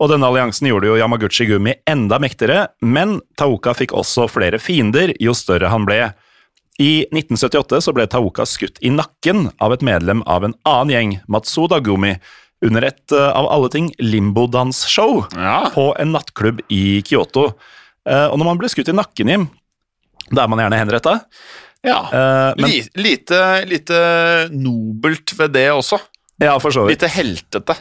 Og 0.00 0.08
denne 0.10 0.26
alliansen 0.30 0.68
gjorde 0.68 0.86
jo 0.86 0.96
Yamaguchi 1.00 1.46
Gumi 1.48 1.74
enda 1.86 2.18
mektigere, 2.22 2.68
men 2.82 3.20
Taoka 3.36 3.74
fikk 3.74 3.90
også 3.98 4.28
flere 4.30 4.60
fiender 4.62 5.12
jo 5.18 5.32
større 5.34 5.68
han 5.72 5.84
ble. 5.84 6.12
I 6.78 7.06
1978 7.10 7.80
så 7.82 7.92
ble 7.92 8.06
Taoka 8.06 8.44
skutt 8.46 8.78
i 8.80 8.90
nakken 8.94 9.48
av 9.60 9.72
et 9.74 9.82
medlem 9.82 10.22
av 10.30 10.44
en 10.46 10.54
annen 10.64 10.92
gjeng, 10.94 11.16
Matsuda 11.28 11.80
Gumi, 11.82 12.12
under 12.62 12.82
et 12.86 13.12
eh, 13.12 13.32
av 13.34 13.46
alle 13.50 13.68
ting 13.70 13.92
limbodansshow 13.98 15.26
Ja. 15.36 15.70
på 15.74 15.92
en 15.98 16.12
nattklubb 16.12 16.60
i 16.70 17.02
Kyoto. 17.02 17.54
Eh, 18.06 18.26
og 18.30 18.38
når 18.38 18.44
man 18.44 18.58
ble 18.58 18.68
skutt 18.70 18.88
i 18.88 18.94
nakken, 18.94 19.28
Jim, 19.28 19.48
da 20.30 20.44
er 20.44 20.48
man 20.48 20.58
gjerne 20.62 20.78
henretta. 20.78 21.16
Ja. 21.86 21.98
Uh, 22.10 22.52
men 22.58 22.72
lite, 22.98 23.42
lite 23.70 23.98
nobelt 24.50 25.34
ved 25.38 25.54
det 25.54 25.68
også. 25.72 26.00
Ja, 26.42 26.56
for 26.62 26.74
så 26.74 26.86
vidt. 26.86 26.98
Lite 26.98 27.12
heltete. 27.12 27.78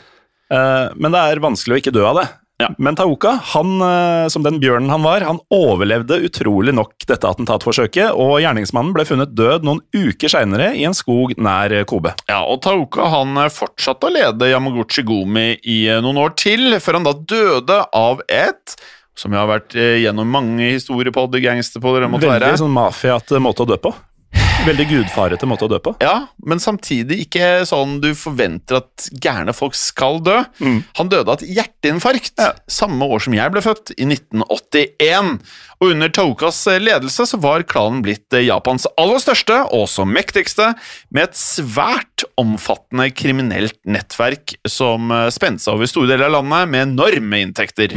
Uh, 0.53 0.93
men 0.95 1.13
det 1.13 1.23
er 1.23 1.43
vanskelig 1.43 1.77
å 1.77 1.81
ikke 1.81 1.95
dø 1.95 2.05
av 2.09 2.21
det. 2.21 2.27
Ja. 2.57 2.71
Men 2.81 2.95
Taoka, 2.97 3.35
han, 3.53 3.81
eh, 3.85 4.27
som 4.33 4.41
den 4.41 4.57
bjørnen 4.57 4.89
han 4.89 5.03
var, 5.05 5.21
han 5.21 5.37
overlevde 5.53 6.17
utrolig 6.25 6.73
nok 6.73 7.05
dette 7.05 7.29
attentatforsøket, 7.29 8.15
og 8.17 8.39
gjerningsmannen 8.41 8.95
ble 8.95 9.05
funnet 9.05 9.35
død 9.37 9.67
noen 9.67 9.83
uker 9.93 10.33
seinere 10.33 10.71
i 10.73 10.81
en 10.89 10.97
skog 10.97 11.35
nær 11.37 11.75
Kobe. 11.85 12.15
Ja, 12.25 12.39
og 12.49 12.63
Taoka 12.65 13.05
han 13.13 13.37
fortsatte 13.53 14.09
å 14.09 14.15
lede 14.15 14.49
Yamaguchi 14.49 15.05
Gomi 15.05 15.51
i 15.69 15.83
noen 16.01 16.17
år 16.23 16.33
til, 16.41 16.79
før 16.81 16.97
han 16.97 17.05
da 17.05 17.13
døde 17.29 17.77
av 17.93 18.25
et 18.25 18.73
som 19.17 19.33
jeg 19.33 19.41
har 19.41 19.49
vært 19.49 19.75
eh, 19.77 19.97
gjennom 20.05 20.29
mange 20.29 20.71
historiepodder, 20.75 21.41
gangsterpodder, 21.43 22.05
Veldig 22.13 22.29
være. 22.35 22.53
sånn 22.61 22.75
mafiate 22.75 23.41
måte 23.43 23.65
å 23.65 23.69
dø 23.73 23.79
på. 23.81 23.95
Veldig 24.67 24.83
gudfarete 24.89 25.47
måte 25.47 25.63
å 25.63 25.69
dø 25.71 25.77
på. 25.79 25.93
Ja, 26.03 26.27
men 26.43 26.59
samtidig 26.59 27.21
ikke 27.23 27.61
sånn 27.69 27.99
du 28.03 28.09
forventer 28.17 28.81
at 28.81 29.05
gærne 29.23 29.53
folk 29.55 29.77
skal 29.77 30.17
dø. 30.25 30.35
Han 30.97 31.11
døde 31.11 31.29
av 31.31 31.37
et 31.37 31.53
hjerteinfarkt 31.55 32.41
samme 32.67 33.07
år 33.07 33.23
som 33.23 33.35
jeg 33.37 33.53
ble 33.53 33.63
født, 33.63 33.93
i 33.95 34.07
1981. 34.09 35.37
Og 35.77 35.93
under 35.93 36.09
Tokas 36.11 36.59
ledelse 36.81 37.27
så 37.29 37.39
var 37.39 37.63
klanen 37.69 38.01
blitt 38.05 38.33
eh, 38.35 38.47
Japans 38.49 38.87
aller 38.99 39.21
største 39.23 39.59
og 39.69 39.85
også 39.85 40.07
mektigste, 40.09 40.71
med 41.13 41.29
et 41.29 41.37
svært 41.39 42.25
omfattende 42.41 43.07
kriminelt 43.15 43.77
nettverk 43.87 44.57
som 44.67 45.13
eh, 45.13 45.29
spente 45.33 45.63
seg 45.63 45.77
over 45.77 45.89
store 45.89 46.11
deler 46.15 46.27
av 46.31 46.39
landet 46.41 46.73
med 46.73 46.89
enorme 46.89 47.45
inntekter. 47.45 47.93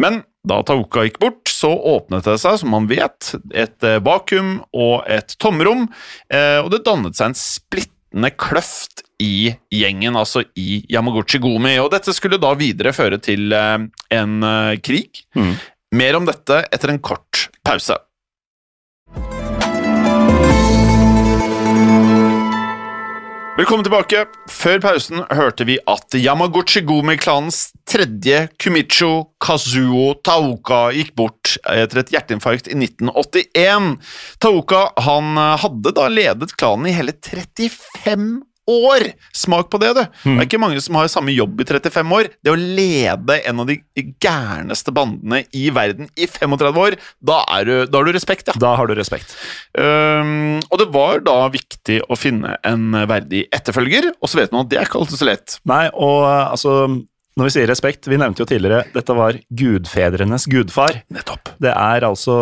Men 0.00 0.22
da 0.48 0.62
Taoka 0.64 1.04
gikk 1.06 1.18
bort, 1.22 1.50
så 1.50 1.70
åpnet 1.74 2.26
det 2.28 2.38
seg, 2.40 2.60
som 2.62 2.72
man 2.72 2.88
vet, 2.90 3.32
et 3.52 3.84
eh, 3.84 4.00
vakuum 4.04 4.58
og 4.72 5.02
et 5.10 5.34
tomrom, 5.42 5.88
eh, 6.32 6.58
og 6.62 6.70
det 6.72 6.84
dannet 6.86 7.18
seg 7.18 7.32
en 7.32 7.38
splittende 7.38 8.30
kløft 8.38 9.02
i 9.20 9.50
gjengen, 9.74 10.16
altså 10.16 10.44
i 10.56 10.84
Yamaguchi 10.88 11.40
Gumi, 11.42 11.74
og 11.82 11.90
dette 11.92 12.14
skulle 12.16 12.40
da 12.40 12.54
videre 12.58 12.94
føre 12.96 13.18
til 13.22 13.52
eh, 13.52 13.88
en 14.14 14.38
krig. 14.84 15.24
krig. 15.34 15.56
Mer 15.98 16.18
om 16.18 16.26
dette 16.28 16.62
etter 16.68 16.92
en 16.92 17.00
kort 17.00 17.48
pause. 17.64 17.96
Velkommen 23.58 23.82
tilbake. 23.82 24.20
Før 24.54 24.78
pausen 24.78 25.24
hørte 25.34 25.64
vi 25.66 25.80
at 25.90 26.14
Yamaguchi 26.14 26.78
Gumi-klanens 26.86 27.72
tredje 27.90 28.44
Kumicho 28.54 29.32
Kazuo 29.42 30.12
Taoka 30.22 30.92
gikk 30.94 31.10
bort 31.18 31.56
etter 31.66 32.04
et 32.04 32.12
hjerteinfarkt 32.14 32.70
i 32.70 32.76
1981. 32.78 33.96
Taoka 34.38 34.84
han 35.02 35.34
hadde 35.58 35.90
da 35.96 36.06
ledet 36.06 36.54
klanen 36.54 36.86
i 36.86 36.94
hele 36.94 37.16
35 37.18 38.46
år! 38.68 39.06
Smak 39.36 39.70
på 39.72 39.80
det, 39.82 39.92
du. 39.96 40.02
Det 40.24 40.34
er 40.36 40.46
ikke 40.46 40.60
mange 40.60 40.80
som 40.84 40.98
har 40.98 41.10
samme 41.12 41.34
jobb 41.34 41.60
i 41.62 41.66
35 41.68 42.14
år. 42.18 42.30
Det 42.44 42.52
å 42.52 42.58
lede 42.58 43.38
en 43.48 43.64
av 43.64 43.70
de 43.70 43.78
gærneste 44.22 44.94
bandene 44.94 45.42
i 45.56 45.68
verden 45.74 46.10
i 46.18 46.28
35 46.28 46.80
år, 46.84 46.98
da, 47.18 47.40
du, 47.66 47.74
da 47.88 48.00
har 48.00 48.08
du 48.08 48.14
respekt, 48.16 48.50
ja. 48.50 48.56
Da 48.60 48.74
har 48.78 48.90
du 48.90 48.96
respekt. 48.98 49.34
Um, 49.74 50.58
og 50.68 50.80
det 50.82 50.88
var 50.94 51.22
da 51.26 51.38
viktig 51.52 52.00
å 52.08 52.18
finne 52.18 52.56
en 52.66 52.90
verdig 53.10 53.46
etterfølger, 53.54 54.12
og 54.18 54.30
så 54.30 54.42
vet 54.42 54.54
man 54.54 54.66
at 54.66 54.72
det 54.72 54.80
er 54.80 54.88
ikke 54.88 55.02
alltid 55.02 55.22
så 55.22 55.30
lett. 55.30 55.60
Nei, 55.68 55.86
og 55.94 56.26
altså 56.28 56.80
Når 57.38 57.46
vi 57.46 57.52
sier 57.54 57.68
respekt, 57.70 58.08
vi 58.10 58.16
nevnte 58.18 58.42
jo 58.42 58.48
tidligere 58.50 58.88
dette 58.90 59.14
var 59.14 59.36
gudfedrenes 59.54 60.48
gudfar. 60.50 60.96
Nettopp. 61.14 61.52
Det 61.62 61.70
er 61.70 62.06
altså 62.08 62.34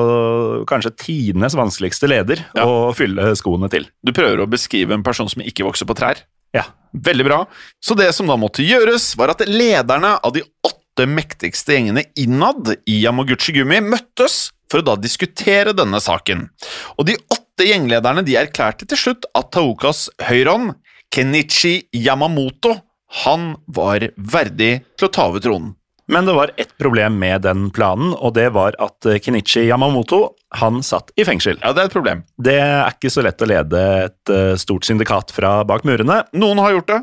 kanskje 0.71 0.95
tidenes 1.03 1.57
vanskeligste 1.59 2.09
leder 2.09 2.41
Ja. 2.57 2.65
å 2.65 2.95
fylle 2.97 3.35
skoene 3.37 3.69
til. 3.69 3.85
Du 4.03 4.13
prøver 4.17 4.41
å 4.41 4.49
beskrive 4.49 4.95
en 4.97 5.05
person 5.05 5.29
som 5.29 5.43
ikke 5.45 5.67
vokser 5.69 5.85
på 5.85 5.97
trær. 5.99 6.23
Ja. 6.55 6.65
Veldig 6.97 7.27
bra. 7.29 7.43
Så 7.85 7.95
det 7.95 8.09
som 8.17 8.27
da 8.27 8.39
måtte 8.41 8.65
gjøres, 8.65 9.11
var 9.21 9.35
at 9.35 9.45
lederne 9.47 10.15
av 10.25 10.33
de 10.33 10.43
åtte 10.65 11.05
mektigste 11.07 11.75
gjengene 11.77 12.07
innad 12.17 12.73
i 12.89 13.03
Yamaguchi 13.05 13.53
Gumi 13.53 13.83
møttes 13.85 14.51
for 14.71 14.81
å 14.81 14.87
da 14.87 14.97
diskutere 14.97 15.75
denne 15.77 16.01
saken. 16.01 16.49
Og 16.97 17.05
de 17.11 17.19
åtte 17.29 17.69
gjenglederne 17.69 18.25
de 18.25 18.39
erklærte 18.41 18.89
til 18.89 18.97
slutt 18.97 19.29
at 19.37 19.53
Taokas 19.53 20.07
høyrehånd, 20.25 20.73
Kenichi 21.13 21.83
Yamamoto, 21.93 22.79
han 23.25 23.55
var 23.67 24.05
verdig 24.17 24.73
til 24.99 25.09
å 25.09 25.13
ta 25.13 25.29
over 25.31 25.43
tronen. 25.45 25.75
Men 26.07 26.27
det 26.29 26.37
var 26.37 26.53
ett 26.57 26.77
problem 26.79 27.19
med 27.19 27.43
den 27.43 27.71
planen, 27.75 28.13
og 28.15 28.37
det 28.37 28.53
var 28.55 28.77
at 28.79 29.09
eh, 29.11 29.19
Kenichi 29.19 29.65
Yamamoto 29.67 30.37
han 30.61 30.79
satt 30.87 31.11
i 31.19 31.25
fengsel. 31.27 31.59
Ja, 31.65 31.73
det 31.75 31.83
er 31.83 31.91
et 31.91 31.97
problem. 31.97 32.23
Det 32.39 32.55
er 32.63 32.93
ikke 32.93 33.11
så 33.11 33.25
lett 33.27 33.43
å 33.43 33.49
lede 33.51 33.83
et 34.05 34.33
eh, 34.33 34.53
stort 34.61 34.87
syndikat 34.87 35.35
fra 35.35 35.59
bak 35.67 35.83
murene. 35.89 36.21
Noen 36.39 36.63
har 36.63 36.77
gjort 36.77 36.93
det. 36.93 37.01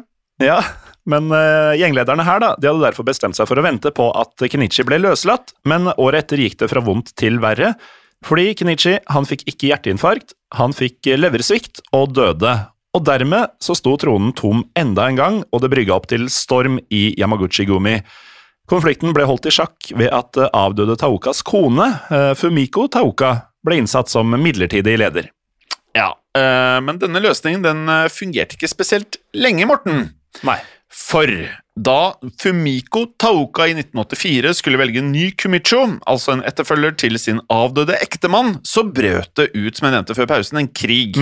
Ja, 0.47 0.61
men 1.09 1.27
uh, 1.35 1.75
gjenglederne 1.75 2.23
her 2.25 2.39
da, 2.39 2.53
de 2.57 2.69
hadde 2.69 2.85
derfor 2.85 3.05
bestemt 3.07 3.37
seg 3.37 3.49
for 3.49 3.59
å 3.59 3.65
vente 3.65 3.91
på 3.95 4.07
at 4.17 4.39
Kenichi 4.49 4.85
ble 4.87 5.01
løslatt, 5.03 5.51
men 5.67 5.91
året 5.97 6.23
etter 6.23 6.41
gikk 6.41 6.57
det 6.63 6.71
fra 6.71 6.83
vondt 6.83 7.11
til 7.19 7.41
verre, 7.43 7.73
fordi 8.23 8.53
Kenichi 8.55 8.95
han 9.11 9.27
fikk 9.27 9.43
ikke 9.51 9.69
hjerteinfarkt, 9.69 10.31
han 10.55 10.75
fikk 10.75 11.11
leversvikt 11.19 11.83
og 11.95 12.15
døde. 12.15 12.55
Og 12.93 13.01
dermed 13.07 13.55
så 13.63 13.73
sto 13.77 13.95
tronen 13.97 14.33
tom 14.37 14.61
enda 14.77 15.07
en 15.09 15.17
gang, 15.17 15.39
og 15.49 15.63
det 15.63 15.71
brygga 15.73 15.95
opp 15.95 16.05
til 16.11 16.27
storm 16.29 16.77
i 16.93 17.07
Yamaguchi-gumi. 17.17 17.97
Konflikten 18.69 19.15
ble 19.15 19.25
holdt 19.27 19.49
i 19.49 19.53
sjakk 19.53 19.89
ved 19.97 20.11
at 20.13 20.37
eh, 20.39 20.51
avdøde 20.55 20.95
Taokas 21.01 21.41
kone, 21.43 21.89
eh, 22.13 22.31
Fumiko 22.37 22.85
Taoka, 22.87 23.33
ble 23.65 23.81
innsatt 23.81 24.11
som 24.13 24.29
midlertidig 24.39 24.95
leder. 25.01 25.31
Ja, 25.97 26.13
eh, 26.37 26.77
men 26.85 27.01
denne 27.01 27.21
løsningen 27.23 27.65
den 27.65 27.91
fungerte 28.13 28.55
ikke 28.59 28.71
spesielt 28.71 29.19
lenge, 29.35 29.67
Morten. 29.69 30.13
Nei. 30.47 30.61
For 30.93 31.27
da 31.73 32.13
Fumiko 32.37 33.07
Taoka 33.17 33.65
i 33.67 33.73
1984 33.73 34.53
skulle 34.59 34.77
velge 34.77 35.01
en 35.01 35.09
ny 35.11 35.31
Kumicho, 35.33 35.81
altså 36.05 36.35
en 36.35 36.45
etterfølger 36.45 36.93
til 37.01 37.17
sin 37.17 37.41
avdøde 37.51 37.97
ektemann, 38.05 38.59
så 38.61 38.85
brøt 38.85 39.33
det 39.39 39.49
ut, 39.57 39.73
som 39.73 39.89
jeg 39.89 39.95
nevnte 39.97 40.17
før 40.17 40.29
pausen, 40.29 40.61
en 40.61 40.69
krig. 40.69 41.17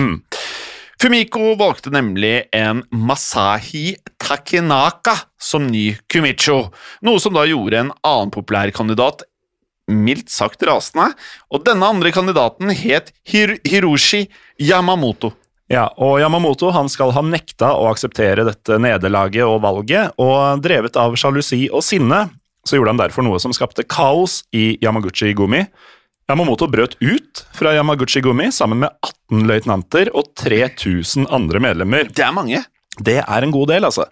Fumiko 1.02 1.56
valgte 1.58 1.90
nemlig 1.90 2.44
en 2.54 2.84
Masahi 2.94 3.96
Takinaka 4.22 5.16
som 5.34 5.64
ny 5.66 5.96
Kumicho, 6.06 6.68
noe 7.02 7.18
som 7.18 7.34
da 7.34 7.42
gjorde 7.42 7.80
en 7.80 7.88
annen 8.06 8.30
populær 8.30 8.70
kandidat 8.70 9.24
mildt 9.90 10.30
sagt 10.30 10.62
rasende, 10.62 11.08
og 11.50 11.64
denne 11.66 11.88
andre 11.90 12.12
kandidaten 12.14 12.70
het 12.70 13.10
Hir 13.26 13.56
Hiroshi 13.66 14.28
Yamamoto. 14.62 15.32
Ja, 15.66 15.88
og 15.98 16.20
Yamamoto 16.22 16.70
han 16.70 16.86
skal 16.92 17.10
ha 17.16 17.26
nekta 17.26 17.72
å 17.74 17.88
akseptere 17.90 18.46
dette 18.46 18.78
nederlaget 18.78 19.42
og 19.42 19.58
valget, 19.66 20.14
og 20.22 20.62
drevet 20.62 21.00
av 21.02 21.18
sjalusi 21.18 21.64
og 21.72 21.82
sinne, 21.82 22.28
så 22.62 22.78
gjorde 22.78 22.94
han 22.94 23.02
derfor 23.02 23.26
noe 23.26 23.42
som 23.42 23.50
skapte 23.50 23.82
kaos 23.82 24.44
i 24.54 24.76
Yamaguchi-gumi. 24.86 25.64
Yamamoto 26.32 26.64
brøt 26.72 26.94
ut 27.04 27.40
fra 27.52 27.74
Yamaguchi-gumi 27.76 28.46
sammen 28.56 28.78
med 28.80 28.94
18 29.04 29.42
løytnanter 29.50 30.08
og 30.16 30.30
3000 30.40 31.26
andre 31.28 31.60
medlemmer. 31.60 32.08
Det 32.08 32.24
er 32.24 32.32
mange. 32.32 32.62
Det 32.96 33.18
er 33.20 33.44
en 33.44 33.52
god 33.52 33.68
del, 33.68 33.84
altså. 33.84 34.06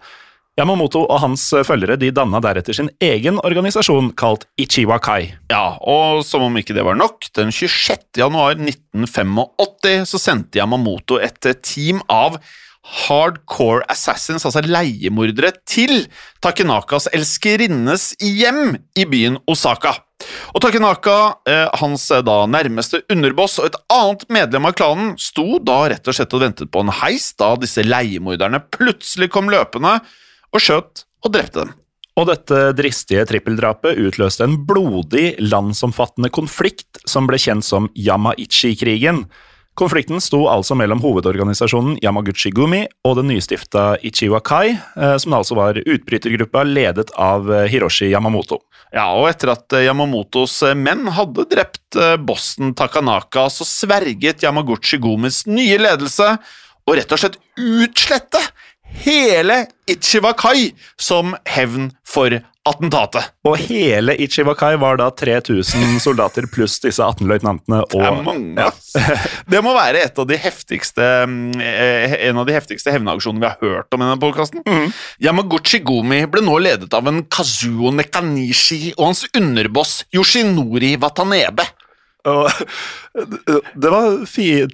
Yamamoto 0.59 1.01
og 1.07 1.17
hans 1.23 1.47
følgere 1.65 1.95
de 1.97 2.11
danna 2.13 2.37
deretter 2.43 2.77
sin 2.77 2.91
egen 3.01 3.39
organisasjon 3.41 4.11
kalt 4.13 4.45
Ichiwakai. 4.61 5.31
Ja, 5.49 5.79
og 5.81 6.21
som 6.27 6.45
om 6.45 6.61
ikke 6.61 6.75
det 6.77 6.85
var 6.85 6.99
nok, 6.99 7.25
den 7.33 7.49
26. 7.49 8.11
januar 8.21 8.53
1985 8.53 10.05
så 10.13 10.21
sendte 10.21 10.61
Yamamoto 10.61 11.17
et 11.17 11.41
team 11.65 12.03
av 12.05 12.37
hardcore 12.81 13.85
assassins, 13.91 14.45
altså 14.47 14.63
leiemordere, 14.65 15.53
til 15.69 16.07
Takenakas 16.41 17.09
elskerinnes 17.13 18.11
hjem 18.21 18.77
i 18.97 19.05
byen 19.09 19.37
Osaka. 19.49 19.95
Og 20.53 20.61
Takenaka, 20.61 21.17
eh, 21.49 21.67
hans 21.81 22.09
eh, 22.13 22.23
da 22.25 22.43
nærmeste 22.49 23.01
underboss 23.11 23.59
og 23.61 23.69
et 23.69 23.77
annet 23.93 24.25
medlem 24.33 24.67
av 24.69 24.75
klanen, 24.77 25.13
sto 25.21 25.59
da 25.63 25.83
rett 25.91 26.07
og 26.07 26.17
slett 26.17 26.35
og 26.37 26.43
ventet 26.43 26.71
på 26.73 26.83
en 26.83 26.93
heis 27.01 27.31
da 27.39 27.53
disse 27.59 27.85
leiemorderne 27.85 28.61
plutselig 28.73 29.31
kom 29.33 29.49
løpende 29.51 29.97
og 30.51 30.61
skjøt 30.61 31.05
og 31.25 31.33
drepte 31.33 31.63
dem. 31.63 31.77
Og 32.19 32.27
dette 32.27 32.57
dristige 32.75 33.23
trippeldrapet 33.29 33.99
utløste 34.03 34.43
en 34.43 34.57
blodig, 34.67 35.37
landsomfattende 35.39 36.29
konflikt 36.33 36.99
som 37.07 37.29
ble 37.29 37.39
kjent 37.39 37.65
som 37.65 37.87
Yamaichi-krigen. 37.95 39.23
Konflikten 39.79 40.19
sto 40.19 40.41
altså 40.51 40.75
mellom 40.75 40.99
hovedorganisasjonen 40.99 41.95
Yamaguchi 42.03 42.51
Gumi 42.51 42.81
og 43.07 43.15
den 43.21 43.29
nystifta 43.31 43.93
Ichiwakai, 44.03 44.73
eh, 44.75 45.15
som 45.23 45.35
altså 45.37 45.55
var 45.55 45.79
utbrytergruppa 45.79 46.65
ledet 46.67 47.13
av 47.15 47.47
eh, 47.47 47.69
Hiroshi 47.71 48.09
Yamamoto. 48.11 48.59
Ja, 48.91 49.07
og 49.15 49.29
etter 49.29 49.53
at 49.53 49.71
eh, 49.77 49.85
Yamamotos 49.87 50.57
menn 50.75 51.07
hadde 51.15 51.47
drept 51.53 51.99
Boston 52.27 52.75
Takanaka, 52.75 53.47
så 53.47 53.67
sverget 53.67 54.43
Yamaguchi 54.43 54.99
Gumis 54.99 55.45
nye 55.47 55.79
ledelse 55.79 56.33
og 56.83 56.97
rett 56.97 57.15
og 57.15 57.23
slett 57.23 57.39
utslette 57.55 58.43
hele 59.05 59.63
Ichiwakai 59.87 60.73
som 60.99 61.31
hevn 61.47 61.93
for 62.03 62.41
attentatet. 62.67 63.31
Og 63.47 63.57
hele 63.57 64.13
Ichiwakai 64.21 64.75
var 64.81 64.99
da 65.01 65.09
3000 65.17 65.97
soldater 66.03 66.45
pluss 66.51 66.77
disse 66.83 67.01
18 67.01 67.25
løytnantene 67.29 67.81
Det 67.89 68.01
er 68.05 68.21
mange, 68.25 68.67
ass. 68.67 68.91
Det 69.51 69.61
må 69.65 69.73
være 69.75 70.03
et 70.05 70.21
av 70.21 70.27
de 70.29 70.37
heftigste, 70.37 71.07
mm, 71.25 71.57
eh, 71.57 72.15
en 72.29 72.41
av 72.41 72.47
de 72.47 72.55
heftigste 72.55 72.93
hevnaksjonene 72.93 73.41
vi 73.41 73.49
har 73.49 73.57
hørt 73.61 73.93
om 73.93 74.03
i 74.03 74.07
denne 74.07 74.21
podkasten. 74.21 74.65
Yamaguchi 75.23 75.81
Gomi 75.85 76.21
ble 76.29 76.45
nå 76.45 76.57
ledet 76.61 76.93
av 76.93 77.09
en 77.09 77.23
Kazuo 77.25 77.93
Nekanishi 77.95 78.93
og 78.97 79.09
hans 79.09 79.25
underboss 79.37 80.01
Yoshinori 80.13 80.95
Watanebe. 81.01 81.65
Det 82.23 83.91
var 83.91 84.19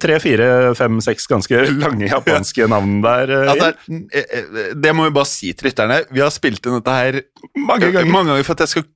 tre, 0.02 0.18
fire, 0.22 0.48
fem, 0.78 1.00
seks 1.04 1.26
ganske 1.30 1.62
lange 1.78 2.10
japanske 2.10 2.68
navn 2.70 3.00
der. 3.04 3.32
Altså, 3.54 3.72
det, 3.88 3.96
er, 4.12 4.28
eh, 4.28 4.44
eh, 4.68 4.70
det 4.78 4.94
må 4.96 5.08
vi 5.08 5.16
bare 5.16 5.30
si 5.30 5.52
til 5.56 5.70
lytterne. 5.70 6.02
Vi 6.12 6.22
har 6.22 6.32
spilt 6.34 6.64
inn 6.66 6.78
dette 6.78 6.94
her 7.00 7.20
Mange 7.56 7.90
ganger. 7.90 8.12
mange 8.12 8.32
ganger 8.32 8.46
for 8.46 8.58
at 8.58 8.66
jeg 8.66 8.74
skal 8.76 8.88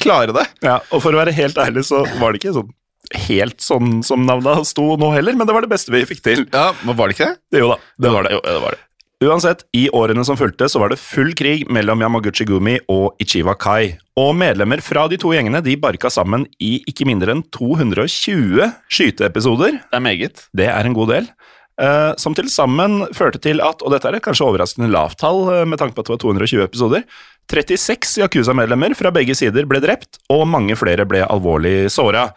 klare 0.00 0.32
det. 0.36 0.46
Ja, 0.64 0.80
og 0.90 1.04
for 1.04 1.12
å 1.12 1.20
være 1.20 1.34
helt 1.36 1.58
ærlig, 1.60 1.84
så 1.88 2.04
var 2.20 2.32
det 2.32 2.42
ikke 2.42 2.56
sånn 2.56 2.72
helt 3.28 3.62
sånn 3.62 4.00
som 4.06 4.24
navnet 4.26 4.66
sto 4.66 4.96
nå 4.98 5.12
heller, 5.14 5.36
men 5.38 5.46
det 5.46 5.54
var 5.54 5.62
det 5.62 5.70
beste 5.70 5.92
vi 5.94 6.02
fikk 6.08 6.24
til. 6.24 6.46
Ja, 6.50 6.72
men 6.82 6.96
Var 6.98 7.10
det 7.10 7.16
ikke 7.16 7.28
det? 7.30 7.60
Jo 7.60 7.68
da, 7.74 7.78
det 8.02 8.12
var 8.14 8.26
det. 8.26 8.32
Jo, 8.34 8.40
det 8.46 8.62
var 8.64 8.74
det. 8.76 8.80
Uansett, 9.24 9.62
i 9.72 9.86
årene 9.96 10.20
som 10.28 10.36
fulgte, 10.36 10.66
så 10.68 10.76
var 10.82 10.92
det 10.92 10.98
full 11.00 11.30
krig 11.32 11.62
mellom 11.72 12.02
Yamaguchi 12.04 12.44
Gumi 12.44 12.74
og 12.92 13.16
Ichiwa 13.22 13.54
Kai. 13.56 13.94
Og 14.20 14.34
medlemmer 14.36 14.82
fra 14.84 15.06
de 15.08 15.16
to 15.20 15.30
gjengene 15.32 15.62
de 15.64 15.72
barka 15.80 16.10
sammen 16.12 16.44
i 16.60 16.82
ikke 16.84 17.06
mindre 17.08 17.32
enn 17.32 17.40
220 17.56 18.66
skyteepisoder. 18.92 19.78
Det 19.80 19.96
er 19.96 20.04
meget. 20.04 20.42
Det 20.52 20.66
er 20.68 20.84
en 20.84 20.96
god 20.96 21.14
del. 21.14 21.30
eh, 21.80 22.12
som 22.20 22.34
til 22.36 22.48
sammen 22.48 23.06
førte 23.16 23.40
til 23.40 23.60
at, 23.60 23.80
og 23.80 23.92
dette 23.92 24.08
er 24.08 24.16
et 24.16 24.24
kanskje 24.24 24.46
overraskende 24.46 24.88
lavt 24.92 25.18
tall 25.20 25.48
eh, 25.52 25.64
med 25.68 25.80
tanke 25.80 25.96
på 25.96 26.04
at 26.04 26.08
det 26.08 26.14
var 26.14 26.20
220 26.24 26.64
episoder, 26.64 27.02
36 27.52 28.20
Yakuza-medlemmer 28.20 28.96
fra 28.96 29.12
begge 29.12 29.36
sider 29.36 29.68
ble 29.68 29.80
drept, 29.80 30.20
og 30.32 30.44
mange 30.48 30.76
flere 30.76 31.04
ble 31.08 31.22
alvorlig 31.24 31.90
såra. 31.92 32.30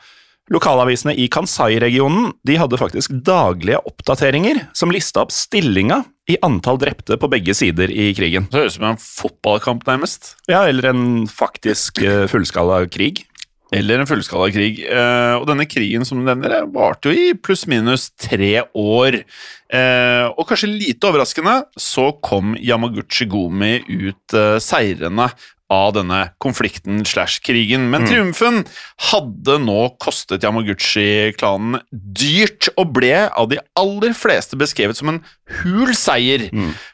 Lokalavisene 0.49 1.13
i 1.13 1.27
Kansai-regionen 1.31 2.31
de 2.47 2.55
hadde 2.57 2.79
faktisk 2.81 3.13
daglige 3.25 3.79
oppdateringer 3.85 4.63
som 4.73 4.91
lista 4.91 5.21
opp 5.23 5.31
stillinga 5.33 6.01
i 6.29 6.37
antall 6.45 6.77
drepte 6.81 7.17
på 7.19 7.29
begge 7.31 7.55
sider 7.57 7.89
i 7.89 8.11
krigen. 8.17 8.45
Det 8.51 8.61
høres 8.61 8.77
ut 8.77 8.79
som 8.79 8.91
en 8.91 9.01
fotballkamp, 9.01 9.85
nærmest. 9.89 10.35
Ja, 10.51 10.65
eller 10.69 10.91
en 10.91 11.03
faktisk 11.31 12.03
eh, 12.05 12.27
fullskala 12.29 12.83
krig. 12.91 13.23
Eller 13.73 14.01
en 14.01 14.09
fullskala 14.09 14.49
krig. 14.53 14.81
Eh, 14.85 15.35
og 15.37 15.47
denne 15.49 15.65
krigen 15.69 16.05
som 16.05 16.21
du 16.21 16.25
nevner, 16.27 16.63
varte 16.73 17.09
jo 17.09 17.17
i 17.17 17.33
pluss-minus 17.37 18.11
tre 18.21 18.51
år. 18.77 19.21
Eh, 19.69 20.25
og 20.29 20.45
kanskje 20.49 20.71
lite 20.71 21.09
overraskende 21.09 21.59
så 21.77 22.11
kom 22.25 22.55
Yamaguchi 22.57 23.29
Gomi 23.29 23.79
ut 23.89 24.37
seirende 24.61 25.31
av 25.69 25.93
denne 25.93 26.19
konflikten 26.41 27.03
slash 27.05 27.39
krigen. 27.45 27.87
Men 27.93 28.07
triumfen 28.09 28.63
hadde 29.11 29.57
nå 29.61 29.77
kostet 30.01 30.45
Yamaguchi-klanen 30.45 31.79
dyrt, 31.91 32.71
og 32.75 32.95
ble 32.97 33.13
av 33.27 33.49
de 33.51 33.59
aller 33.79 34.15
fleste 34.17 34.57
beskrevet 34.59 34.97
som 34.97 35.13
en 35.13 35.21
hul 35.61 35.93
seier. 35.97 36.47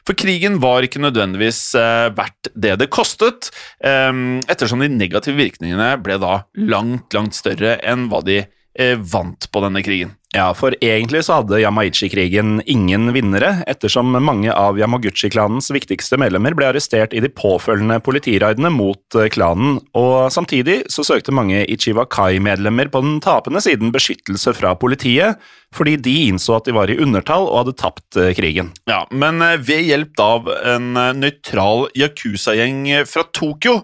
For 0.06 0.18
krigen 0.18 0.60
var 0.62 0.86
ikke 0.86 1.02
nødvendigvis 1.02 1.62
eh, 1.78 2.10
verdt 2.16 2.52
det 2.54 2.76
det 2.82 2.90
kostet, 2.92 3.50
eh, 3.80 4.12
ettersom 4.46 4.84
de 4.84 4.92
negative 4.92 5.40
virkningene 5.40 5.94
ble 6.04 6.20
da 6.22 6.42
langt, 6.60 7.08
langt 7.16 7.36
større 7.36 7.78
enn 7.82 8.10
hva 8.12 8.22
de 8.26 8.42
eh, 8.44 8.96
vant 9.00 9.48
på 9.50 9.64
denne 9.64 9.82
krigen. 9.86 10.14
Ja, 10.36 10.50
for 10.52 10.74
egentlig 10.84 11.22
så 11.24 11.38
hadde 11.38 11.62
Yamaichi-krigen 11.62 12.58
ingen 12.68 13.08
vinnere, 13.16 13.62
ettersom 13.70 14.10
mange 14.20 14.52
av 14.52 14.76
Yamaguchi-klanens 14.76 15.70
viktigste 15.72 16.18
medlemmer 16.20 16.52
ble 16.56 16.66
arrestert 16.68 17.14
i 17.16 17.22
de 17.24 17.30
påfølgende 17.32 17.96
politiraidene 18.04 18.68
mot 18.74 19.16
eh, 19.16 19.30
klanen, 19.32 19.78
og 19.96 20.28
samtidig 20.34 20.82
så 20.92 21.06
søkte 21.08 21.32
mange 21.32 21.62
Ichiwakai-medlemmer 21.72 22.90
på 22.92 23.00
den 23.06 23.16
tapende 23.24 23.62
siden 23.64 23.94
beskyttelse 23.94 24.52
fra 24.58 24.74
politiet, 24.76 25.40
fordi 25.74 25.96
de 26.04 26.16
innså 26.26 26.58
at 26.58 26.68
de 26.68 26.76
var 26.76 26.92
i 26.92 26.98
undertall 27.00 27.48
og 27.48 27.62
hadde 27.62 27.78
tapt 27.80 28.20
eh, 28.20 28.34
krigen. 28.36 28.74
Ja, 28.92 29.06
men 29.08 29.40
eh, 29.40 29.56
ved 29.56 29.88
hjelp 29.88 30.20
av 30.20 30.52
en 30.58 30.92
nøytral 31.16 31.88
Yakuza-gjeng 31.96 32.84
fra 33.08 33.24
Tokyo, 33.32 33.80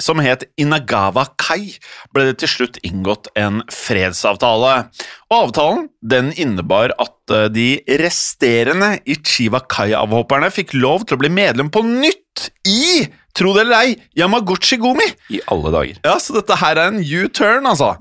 som 0.00 0.20
het 0.22 0.44
Inagawa 0.60 1.26
Kai, 1.40 1.74
ble 2.14 2.30
det 2.30 2.38
til 2.42 2.50
slutt 2.50 2.78
inngått 2.86 3.28
en 3.38 3.62
fredsavtale. 3.72 4.74
Og 5.32 5.48
avtalen 5.48 5.88
den 6.00 6.32
innebar 6.36 6.94
at 7.02 7.34
eh, 7.34 7.48
de 7.52 7.68
resterende 8.00 8.94
Ichiwa 9.08 9.62
Kai-avhopperne 9.68 10.52
fikk 10.54 10.76
lov 10.78 11.06
til 11.06 11.18
å 11.18 11.22
bli 11.24 11.32
medlem 11.32 11.72
på 11.72 11.84
nytt 11.86 12.48
i, 12.68 13.08
tro 13.36 13.54
det 13.56 13.64
eller 13.64 13.86
ei, 13.86 13.94
Yamaguchi 14.18 14.76
Gomi. 14.82 15.06
I 15.32 15.40
alle 15.52 15.72
dager. 15.74 16.00
Ja, 16.04 16.16
så 16.20 16.36
dette 16.36 16.58
her 16.60 16.80
er 16.80 16.92
en 16.92 17.00
U-turn, 17.00 17.66
altså. 17.68 17.94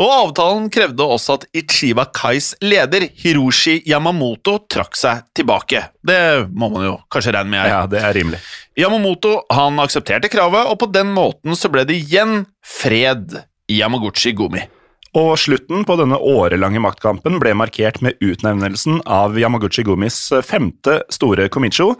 Og 0.00 0.10
avtalen 0.10 0.68
krevde 0.72 1.06
også 1.06 1.38
at 1.38 1.46
Ichiba 1.56 2.08
Kais 2.10 2.52
leder, 2.64 3.06
Hiroshi 3.22 3.78
Yamamoto, 3.88 4.58
trakk 4.70 4.98
seg 4.98 5.24
tilbake. 5.38 5.86
Det 6.02 6.20
må 6.50 6.72
man 6.74 6.86
jo 6.88 6.98
kanskje 7.12 7.36
regne 7.38 7.54
med. 7.54 7.70
Ja, 7.70 7.86
det 7.90 8.02
er 8.02 8.14
rimelig. 8.18 8.42
Yamamoto 8.78 9.42
han 9.52 9.80
aksepterte 9.82 10.30
kravet, 10.32 10.68
og 10.70 10.78
på 10.80 10.90
den 10.92 11.12
måten 11.14 11.58
så 11.58 11.70
ble 11.72 11.86
det 11.88 11.98
igjen 12.02 12.46
fred 12.64 13.36
i 13.70 13.82
Yamaguchi 13.82 14.34
Gumi. 14.36 14.64
Og 15.12 15.34
slutten 15.36 15.82
på 15.84 15.94
denne 16.00 16.16
årelange 16.16 16.80
maktkampen 16.80 17.36
ble 17.36 17.52
markert 17.52 17.98
med 18.00 18.16
utnevnelsen 18.24 19.02
av 19.04 19.36
Yamaguchi 19.36 19.84
Gumis 19.84 20.16
femte 20.48 21.02
store 21.12 21.50
komicho, 21.52 21.90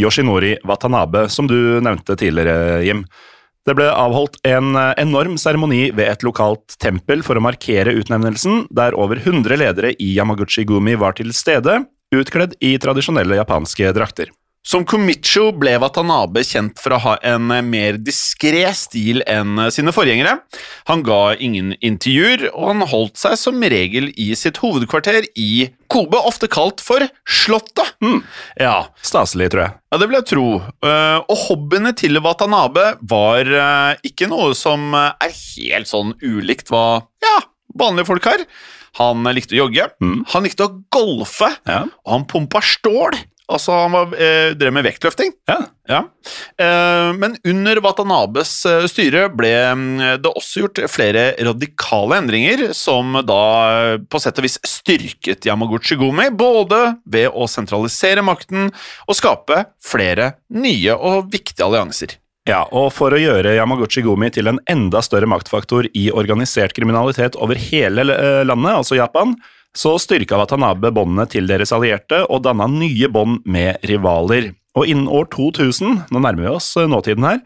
Yoshinori 0.00 0.56
Watanabe, 0.66 1.28
som 1.28 1.48
du 1.50 1.78
nevnte 1.84 2.16
tidligere, 2.18 2.80
Jim. 2.86 3.04
Det 3.68 3.76
ble 3.76 3.90
avholdt 3.92 4.38
en 4.48 4.72
enorm 4.96 5.36
seremoni 5.38 5.90
ved 5.92 6.08
et 6.08 6.24
lokalt 6.24 6.78
tempel 6.80 7.20
for 7.26 7.36
å 7.36 7.44
markere 7.44 7.92
utnevnelsen, 8.00 8.64
der 8.72 8.96
over 8.96 9.20
100 9.20 9.60
ledere 9.60 9.92
i 10.00 10.14
Yamaguchi 10.16 10.64
Gumi 10.68 10.96
var 10.98 11.18
til 11.20 11.34
stede, 11.36 11.82
utkledd 12.16 12.56
i 12.64 12.74
tradisjonelle 12.80 13.36
japanske 13.38 13.92
drakter. 13.94 14.32
Som 14.60 14.84
komicho 14.84 15.46
ble 15.56 15.72
Watanabe 15.80 16.42
kjent 16.44 16.76
for 16.82 16.92
å 16.92 16.98
ha 17.00 17.12
en 17.24 17.46
mer 17.70 17.96
diskré 17.96 18.66
stil 18.76 19.22
enn 19.24 19.56
sine 19.72 19.88
forgjengere. 19.96 20.34
Han 20.90 21.00
ga 21.06 21.32
ingen 21.40 21.72
intervjuer, 21.80 22.50
og 22.52 22.66
han 22.68 22.84
holdt 22.90 23.16
seg 23.22 23.38
som 23.40 23.56
regel 23.72 24.10
i 24.20 24.28
sitt 24.36 24.60
hovedkvarter 24.60 25.24
i 25.40 25.70
Kobe, 25.90 26.20
ofte 26.28 26.46
kalt 26.52 26.84
for 26.84 27.02
Slottet. 27.24 27.94
Ja, 28.60 28.90
Staselig, 29.02 29.48
tror 29.54 29.64
jeg. 29.64 29.72
Ja, 29.90 29.98
det 29.98 30.10
vil 30.10 30.18
jeg 30.20 30.28
tro. 30.28 30.44
Eh, 30.84 31.16
og 31.24 31.40
hobbyene 31.48 31.94
til 31.98 32.20
Watanabe 32.22 32.84
var 33.10 33.48
eh, 33.48 34.04
ikke 34.12 34.28
noe 34.30 34.52
som 34.54 34.92
eh, 34.92 35.16
er 35.24 35.32
helt 35.40 35.88
sånn 35.90 36.12
ulikt 36.20 36.68
hva 36.70 36.84
ja, 37.24 37.38
vanlige 37.80 38.12
folk 38.12 38.28
har. 38.28 38.44
Han 39.00 39.24
eh, 39.24 39.34
likte 39.40 39.56
å 39.56 39.64
jogge, 39.64 39.88
han 40.04 40.46
likte 40.46 40.68
å 40.68 40.76
golfe, 40.92 41.48
Ja. 41.66 41.86
og 42.04 42.12
han 42.18 42.28
pumpa 42.30 42.60
stål. 42.62 43.16
Altså, 43.50 43.74
han 43.82 43.94
var, 43.94 44.14
eh, 44.14 44.52
drev 44.58 44.72
med 44.76 44.86
vektløfting. 44.86 45.32
Ja. 45.50 45.58
Ja. 45.90 46.04
Eh, 46.62 47.10
men 47.18 47.34
under 47.44 47.80
Watanabes 47.82 48.52
eh, 48.68 48.86
styre 48.90 49.24
ble 49.34 49.50
mm, 49.74 50.22
det 50.22 50.30
også 50.30 50.62
gjort 50.64 50.82
flere 50.92 51.24
radikale 51.42 52.20
endringer, 52.22 52.68
som 52.78 53.18
da 53.26 53.42
eh, 53.74 53.96
på 54.06 54.22
sett 54.22 54.38
og 54.38 54.46
vis 54.46 54.60
styrket 54.62 55.50
Yamaguchi 55.50 55.98
Gumi, 55.98 56.30
både 56.30 56.80
ved 57.10 57.34
å 57.34 57.50
sentralisere 57.50 58.22
makten 58.22 58.70
og 58.70 59.18
skape 59.18 59.64
flere 59.82 60.36
nye 60.54 60.94
og 60.94 61.32
viktige 61.34 61.66
allianser. 61.66 62.20
Ja, 62.48 62.64
og 62.72 62.88
for 62.96 63.12
å 63.12 63.20
gjøre 63.20 63.52
Yamaguchi 63.58 64.02
Gumi 64.04 64.30
til 64.32 64.48
en 64.50 64.58
enda 64.70 65.02
større 65.04 65.28
maktfaktor 65.28 65.86
i 65.92 66.06
organisert 66.10 66.72
kriminalitet 66.76 67.36
over 67.36 67.58
hele 67.58 68.06
eh, 68.14 68.42
landet, 68.48 68.78
altså 68.78 68.96
Japan, 68.96 69.34
så 69.76 69.94
styrka 70.02 70.38
Watanabe 70.40 70.90
båndene 70.94 71.26
til 71.30 71.46
deres 71.50 71.72
allierte 71.74 72.24
og 72.26 72.42
danna 72.46 72.66
nye 72.70 73.08
bånd 73.12 73.44
med 73.46 73.82
rivaler. 73.86 74.52
Og 74.78 74.86
innen 74.90 75.10
år 75.10 75.28
2000, 75.32 76.06
nå 76.10 76.22
nærmer 76.22 76.46
vi 76.46 76.52
oss 76.52 76.72
eh, 76.78 76.88
nåtiden 76.90 77.26
her, 77.26 77.40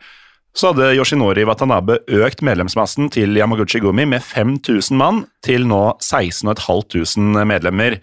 så 0.54 0.70
hadde 0.70 0.92
Yoshinori 0.94 1.42
Watanabe 1.48 1.98
økt 2.14 2.44
medlemsmassen 2.46 3.08
til 3.10 3.34
Yamaguchi 3.34 3.80
Gumi 3.82 4.04
med 4.06 4.22
5000 4.22 4.94
mann 4.98 5.24
til 5.42 5.66
nå 5.66 5.96
16 5.98 6.52
500 6.54 7.48
medlemmer. 7.48 7.98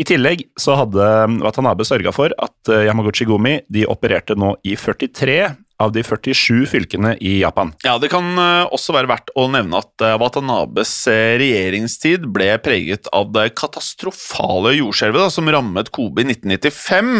I 0.00 0.06
tillegg 0.08 0.46
så 0.58 0.78
hadde 0.80 1.08
Watanabe 1.42 1.84
sørga 1.84 2.14
for 2.14 2.32
at 2.40 2.72
eh, 2.72 2.86
Yamaguchi 2.88 3.28
Gumi 3.28 3.58
de 3.68 3.84
opererte 3.90 4.38
nå 4.38 4.54
i 4.64 4.78
43 4.80 5.42
av 5.80 5.92
de 5.94 6.02
47 6.04 6.66
fylkene 6.70 7.14
i 7.20 7.38
Japan. 7.40 7.72
Ja, 7.84 7.96
Det 7.98 8.10
kan 8.12 8.26
eh, 8.38 8.68
også 8.68 8.94
være 8.94 9.10
verdt 9.10 9.32
å 9.38 9.46
nevne 9.52 9.80
at 9.80 10.04
eh, 10.04 10.16
Watanabes 10.20 10.92
eh, 11.10 11.38
regjeringstid 11.40 12.26
ble 12.32 12.52
preget 12.62 13.08
av 13.16 13.32
det 13.34 13.50
katastrofale 13.58 14.74
jordskjelvet 14.76 15.32
som 15.32 15.48
rammet 15.50 15.92
Kobe 15.94 16.24
i 16.24 16.28
1995. 16.28 17.14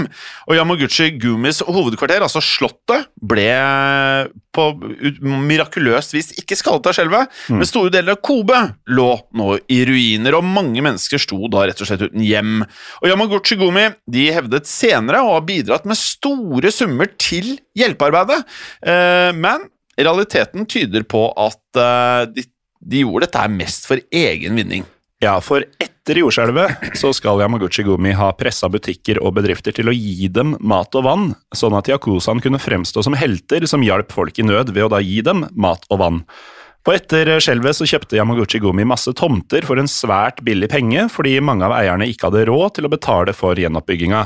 Og 0.49 0.59
Yamaguchi 0.59 1.11
Gumis 1.21 1.63
hovedkvarter, 1.67 2.25
altså 2.27 2.43
Slottet, 2.45 3.09
ble 3.21 3.49
på 4.51 4.65
mirakuløst 5.21 6.15
vis 6.17 6.33
ikke 6.41 6.59
skadet 6.59 6.91
av 6.91 6.97
skjelvet, 6.97 7.31
men 7.53 7.69
store 7.69 7.93
deler 7.95 8.17
av 8.17 8.23
Kobe 8.25 8.59
lå 8.91 9.11
nå 9.39 9.49
i 9.71 9.81
ruiner, 9.87 10.37
og 10.37 10.47
mange 10.47 10.83
mennesker 10.83 11.23
sto 11.23 11.39
da 11.53 11.67
rett 11.69 11.81
og 11.83 11.89
slett 11.89 12.03
uten 12.09 12.25
hjem. 12.25 12.65
Og 13.01 13.11
Yamaguchi 13.11 13.59
Gumi 13.61 13.87
de 14.11 14.27
hevdet 14.35 14.69
senere 14.71 15.23
å 15.23 15.37
ha 15.37 15.45
bidratt 15.45 15.87
med 15.89 15.99
store 15.99 16.73
summer 16.75 17.11
til 17.21 17.57
hjelpearbeidet, 17.79 18.47
eh, 18.87 19.31
men 19.37 19.69
realiteten 20.01 20.67
tyder 20.67 21.05
på 21.09 21.27
at 21.39 21.81
eh, 21.81 22.25
de, 22.35 22.47
de 22.81 23.05
gjorde 23.05 23.29
dette 23.29 23.51
mest 23.53 23.89
for 23.91 24.03
egen 24.11 24.59
vinning. 24.59 24.87
Ja, 25.21 25.35
for 25.45 25.67
etter 25.83 26.17
jordskjelvet 26.23 26.95
så 26.97 27.11
skal 27.13 27.43
Yamaguchi 27.43 27.85
Gumi 27.85 28.15
ha 28.17 28.31
pressa 28.33 28.71
butikker 28.73 29.19
og 29.21 29.35
bedrifter 29.37 29.75
til 29.77 29.91
å 29.91 29.95
gi 29.95 30.31
dem 30.33 30.55
mat 30.65 30.97
og 30.97 31.05
vann, 31.05 31.27
sånn 31.53 31.77
at 31.77 31.91
yakuzaen 31.93 32.41
kunne 32.41 32.63
fremstå 32.63 33.05
som 33.05 33.17
helter 33.21 33.67
som 33.69 33.85
hjalp 33.85 34.15
folk 34.17 34.41
i 34.41 34.47
nød 34.49 34.73
ved 34.73 34.87
å 34.87 34.95
da 34.95 35.03
gi 35.05 35.21
dem 35.27 35.45
mat 35.53 35.85
og 35.93 36.01
vann. 36.01 36.23
Og 36.89 36.95
etter 36.95 37.35
skjelvet 37.45 37.77
så 37.77 37.85
kjøpte 37.85 38.17
Yamaguchi 38.17 38.63
Gumi 38.65 38.87
masse 38.89 39.13
tomter 39.13 39.67
for 39.69 39.77
en 39.77 39.91
svært 39.91 40.41
billig 40.47 40.71
penge, 40.73 41.05
fordi 41.13 41.37
mange 41.45 41.69
av 41.69 41.77
eierne 41.77 42.09
ikke 42.09 42.31
hadde 42.31 42.47
råd 42.49 42.79
til 42.79 42.89
å 42.89 42.93
betale 42.95 43.37
for 43.37 43.61
gjenoppbygginga. 43.61 44.25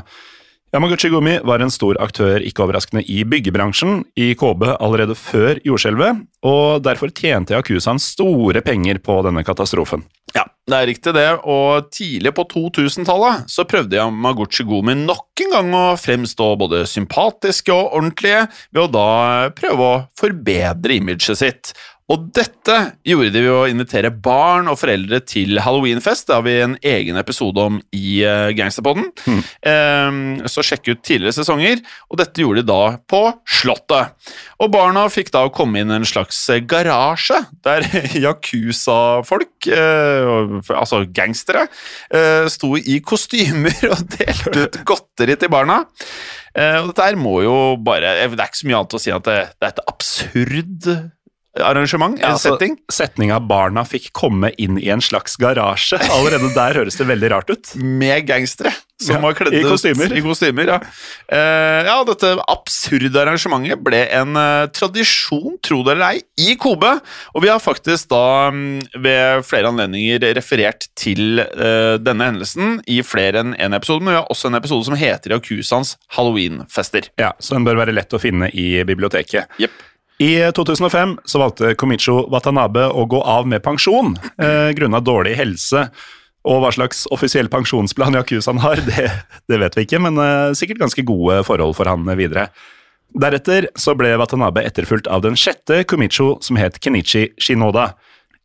Yamaguchi 0.74 1.06
Gumi 1.08 1.36
var 1.46 1.62
en 1.62 1.70
stor 1.70 1.94
aktør, 2.02 2.42
ikke 2.42 2.64
overraskende, 2.64 3.04
i 3.06 3.20
byggebransjen 3.30 4.00
i 4.18 4.32
KB 4.34 4.64
allerede 4.72 5.14
før 5.14 5.60
jordskjelvet, 5.62 6.24
og 6.42 6.82
derfor 6.82 7.12
tjente 7.14 7.54
Yakuzaen 7.54 8.02
store 8.02 8.58
penger 8.66 8.98
på 8.98 9.20
denne 9.22 9.44
katastrofen. 9.46 10.02
Ja, 10.34 10.42
det 10.66 10.74
er 10.80 10.88
riktig 10.90 11.12
det, 11.14 11.28
og 11.46 11.92
tidlig 11.94 12.32
på 12.34 12.42
2000-tallet 12.50 13.46
så 13.54 13.62
prøvde 13.70 14.00
Yamaguchi 14.00 14.66
Gumi 14.66 14.96
nok 14.98 15.44
en 15.44 15.54
gang 15.54 15.70
å 15.78 15.84
fremstå 15.94 16.50
både 16.58 16.82
sympatiske 16.90 17.70
og 17.70 17.94
ordentlige 18.00 18.42
ved 18.74 18.82
å 18.82 18.90
da 18.90 19.08
prøve 19.54 19.86
å 19.92 20.02
forbedre 20.18 20.98
imaget 20.98 21.38
sitt. 21.38 21.70
Og 22.12 22.26
dette 22.36 22.74
gjorde 23.08 23.30
de 23.32 23.40
ved 23.46 23.48
å 23.54 23.68
invitere 23.70 24.10
barn 24.12 24.68
og 24.68 24.76
foreldre 24.76 25.22
til 25.24 25.56
halloweenfest. 25.64 26.26
Det 26.28 26.34
har 26.36 26.44
vi 26.44 26.56
en 26.60 26.74
egen 26.84 27.16
episode 27.16 27.62
om 27.62 27.78
i 27.96 28.18
uh, 28.28 28.50
Gangsterpodden. 28.52 29.08
Um, 29.24 30.18
så 30.50 30.64
sjekk 30.66 30.90
ut 30.90 31.00
tidligere 31.00 31.32
sesonger. 31.38 31.80
Og 32.12 32.20
dette 32.20 32.44
gjorde 32.44 32.60
de 32.60 32.68
da 32.68 32.98
på 33.08 33.22
Slottet. 33.48 34.12
Og 34.60 34.68
barna 34.74 35.06
fikk 35.12 35.32
da 35.32 35.46
komme 35.48 35.80
inn 35.80 35.94
i 35.94 35.96
en 35.96 36.04
slags 36.08 36.42
garasje 36.68 37.40
der 37.64 37.88
Yakuza-folk, 38.26 39.70
uh, 39.72 40.60
altså 40.76 41.06
gangstere, 41.08 41.66
uh, 42.12 42.44
sto 42.52 42.74
i 42.76 43.00
kostymer 43.00 43.80
og 43.88 44.04
delte 44.18 44.68
ut 44.68 44.80
godteri 44.92 45.40
til 45.40 45.56
barna. 45.56 45.86
Uh, 46.52 46.84
og 46.84 46.92
dette 46.92 47.08
her 47.08 47.16
må 47.18 47.40
jo 47.42 47.54
bare 47.82 48.12
Det 48.14 48.36
er 48.36 48.44
ikke 48.44 48.60
så 48.60 48.68
mye 48.68 48.76
annet 48.78 48.94
å 48.94 48.98
si 49.02 49.10
at 49.10 49.24
det, 49.26 49.38
det 49.56 49.66
er 49.66 49.72
et 49.72 49.86
absurd 49.90 50.90
arrangement, 51.62 52.18
en 52.18 52.32
altså, 52.34 52.54
setting. 52.54 52.78
Setninga 52.92 53.38
'barna 53.40 53.84
fikk 53.86 54.10
komme 54.16 54.50
inn 54.58 54.78
i 54.80 54.88
en 54.94 55.04
slags 55.04 55.36
garasje', 55.40 56.00
allerede 56.16 56.50
der 56.56 56.80
høres 56.80 56.98
det 56.98 57.06
veldig 57.10 57.30
rart 57.30 57.50
ut. 57.50 57.74
Med 57.78 58.26
gangstere 58.26 58.74
som 59.00 59.16
Ja, 59.16 59.20
var 59.20 59.34
kledd 59.34 59.54
i 59.54 59.60
ut. 59.60 60.12
I 60.14 60.22
kostymer 60.22 60.68
ja. 60.70 60.78
Uh, 61.26 61.80
ja, 61.86 61.96
dette 62.06 62.30
absurde 62.50 63.20
arrangementet 63.20 63.82
ble 63.84 64.04
en 64.14 64.38
uh, 64.38 64.66
tradisjon, 64.74 65.56
tro 65.64 65.82
det 65.86 65.96
eller 65.96 66.14
ei, 66.14 66.22
i 66.38 66.54
Kobe. 66.60 66.92
Og 67.34 67.44
vi 67.44 67.50
har 67.50 67.62
faktisk 67.62 68.08
da 68.12 68.50
um, 68.54 68.78
ved 68.94 69.44
flere 69.46 69.70
anledninger 69.72 70.22
referert 70.38 70.88
til 70.98 71.42
uh, 71.42 71.96
denne 72.02 72.30
hendelsen 72.30 72.78
i 72.90 73.00
flere 73.06 73.42
enn 73.42 73.56
én 73.58 73.76
episode, 73.76 74.04
men 74.04 74.14
vi 74.14 74.20
har 74.20 74.30
også 74.32 74.50
en 74.50 74.60
episode 74.60 74.86
som 74.88 74.98
heter 74.98 75.34
Yakusans 75.36 75.96
halloweenfester. 76.16 77.10
Ja, 77.20 77.34
Så 77.38 77.58
den 77.58 77.66
bør 77.66 77.82
være 77.82 77.96
lett 77.96 78.14
å 78.14 78.22
finne 78.22 78.50
i 78.54 78.78
biblioteket. 78.86 79.50
Jepp. 79.60 79.82
I 80.18 80.52
2005 80.54 81.16
så 81.24 81.40
valgte 81.42 81.74
Komicho 81.74 82.20
Watanabe 82.30 82.86
å 82.86 83.06
gå 83.10 83.18
av 83.22 83.48
med 83.50 83.64
pensjon 83.64 84.14
eh, 84.38 84.70
grunnet 84.76 85.06
dårlig 85.06 85.34
helse. 85.40 85.88
Og 86.44 86.60
hva 86.60 86.70
slags 86.76 87.06
offisiell 87.14 87.48
pensjonsplan 87.50 88.14
Yakuzaen 88.20 88.60
har, 88.62 88.82
det, 88.90 89.08
det 89.50 89.58
vet 89.62 89.78
vi 89.78 89.86
ikke, 89.88 90.02
men 90.06 90.20
eh, 90.22 90.54
sikkert 90.54 90.84
ganske 90.84 91.06
gode 91.06 91.42
forhold 91.48 91.74
for 91.78 91.90
han 91.90 92.06
videre. 92.18 92.50
Deretter 93.14 93.68
så 93.78 93.94
ble 93.98 94.14
Watanabe 94.18 94.64
etterfulgt 94.66 95.10
av 95.10 95.22
den 95.22 95.38
sjette 95.38 95.82
Komicho, 95.86 96.34
som 96.42 96.58
het 96.58 96.80
Kenichi 96.82 97.28
Shinoda. 97.38 97.92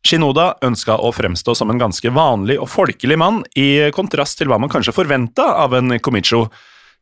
Shinoda 0.06 0.54
ønska 0.64 0.96
å 0.96 1.10
fremstå 1.12 1.54
som 1.58 1.70
en 1.70 1.80
ganske 1.80 2.10
vanlig 2.14 2.56
og 2.62 2.70
folkelig 2.72 3.18
mann, 3.20 3.42
i 3.58 3.90
kontrast 3.94 4.38
til 4.40 4.50
hva 4.50 4.60
man 4.62 4.70
kanskje 4.72 4.94
forventa 4.96 5.50
av 5.60 5.74
en 5.76 5.98
Komicho. 6.02 6.46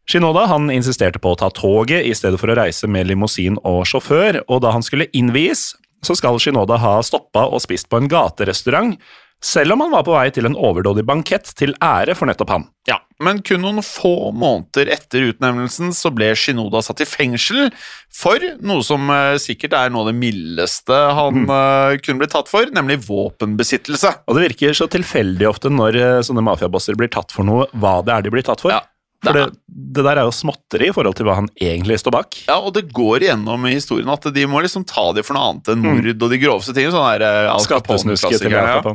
Shinoda 0.08 0.46
han 0.48 0.70
insisterte 0.72 1.20
på 1.20 1.34
å 1.34 1.36
ta 1.36 1.50
toget 1.52 2.06
i 2.08 2.14
stedet 2.16 2.40
for 2.40 2.48
å 2.48 2.56
reise 2.56 2.88
med 2.88 3.10
limousin 3.10 3.58
og 3.68 3.82
sjåfør, 3.90 4.40
og 4.48 4.62
da 4.64 4.72
han 4.72 4.84
skulle 4.84 5.10
innvies, 5.12 5.74
så 6.00 6.16
skal 6.16 6.40
Shinoda 6.40 6.78
ha 6.80 6.94
stoppa 7.04 7.44
og 7.52 7.60
spist 7.60 7.90
på 7.92 8.00
en 8.00 8.08
gaterestaurant, 8.08 8.96
selv 9.44 9.76
om 9.76 9.84
han 9.84 9.92
var 9.92 10.06
på 10.06 10.16
vei 10.16 10.24
til 10.34 10.48
en 10.48 10.56
overdådig 10.56 11.04
bankett 11.06 11.52
til 11.60 11.76
ære 11.84 12.16
for 12.16 12.26
nettopp 12.26 12.54
han. 12.54 12.64
Ja, 12.88 12.96
men 13.22 13.42
kun 13.44 13.60
noen 13.62 13.84
få 13.84 14.32
måneder 14.32 14.88
etter 14.96 15.28
utnevnelsen 15.28 15.92
så 15.94 16.10
ble 16.10 16.32
Shinoda 16.40 16.80
satt 16.82 17.04
i 17.04 17.06
fengsel 17.06 17.68
for 18.08 18.42
noe 18.64 18.82
som 18.88 19.12
eh, 19.12 19.36
sikkert 19.44 19.76
er 19.76 19.92
noe 19.92 20.06
av 20.06 20.10
det 20.10 20.18
mildeste 20.24 21.04
han 21.20 21.44
mm. 21.44 21.56
kunne 22.00 22.24
blitt 22.24 22.32
tatt 22.32 22.48
for, 22.48 22.72
nemlig 22.72 23.02
våpenbesittelse. 23.04 24.22
Og 24.24 24.40
det 24.40 24.48
virker 24.48 24.80
så 24.80 24.88
tilfeldig 24.90 25.52
ofte 25.52 25.70
når 25.70 26.00
eh, 26.00 26.20
sånne 26.24 26.48
mafiabosser 26.48 26.96
blir 26.96 27.12
tatt 27.12 27.36
for 27.36 27.46
noe, 27.46 27.68
hva 27.76 27.98
det 28.00 28.16
er 28.16 28.24
de 28.24 28.32
blir 28.32 28.48
tatt 28.48 28.64
for. 28.64 28.72
Ja, 28.72 28.86
for 29.24 29.36
det 29.36 29.48
det, 29.78 30.02
der 30.02 30.18
er 30.18 30.26
jo 30.26 30.34
småtteri 30.34 30.88
i 30.90 30.94
forhold 30.94 31.16
til 31.18 31.28
hva 31.28 31.36
han 31.38 31.48
egentlig 31.60 31.98
står 32.02 32.14
bak. 32.14 32.38
Ja, 32.48 32.58
og 32.58 32.72
det 32.76 32.88
går 32.94 33.24
igjennom 33.26 33.66
i 33.68 33.76
historien 33.76 34.10
at 34.12 34.26
de 34.34 34.46
må 34.50 34.62
liksom 34.64 34.84
ta 34.88 35.08
det 35.16 35.24
for 35.26 35.36
noe 35.36 35.52
annet 35.52 35.70
enn 35.72 35.84
mord 35.84 36.08
og 36.10 36.32
de 36.32 36.40
groveste 36.42 36.74
tingene. 36.74 36.94
Sånn 36.94 37.06
der 37.06 37.26
eh, 37.28 37.52
Al 37.52 37.68
Capone. 37.68 38.16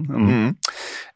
Mm. 0.04 0.28
Mm. 0.34 0.50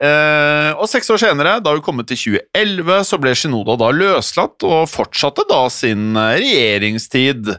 Eh, 0.07 0.71
og 0.77 0.87
seks 0.91 1.11
år 1.13 1.21
senere, 1.25 1.57
da 1.63 1.75
vi 1.75 1.83
kom 1.85 1.99
til 2.03 2.21
2011, 2.39 3.03
så 3.09 3.19
ble 3.21 3.35
Shinoda 3.37 3.77
da 3.81 3.91
løslatt 3.95 4.67
og 4.67 4.87
fortsatte 4.91 5.45
da 5.51 5.65
sin 5.73 6.15
eh, 6.15 6.37
regjeringstid. 6.39 7.53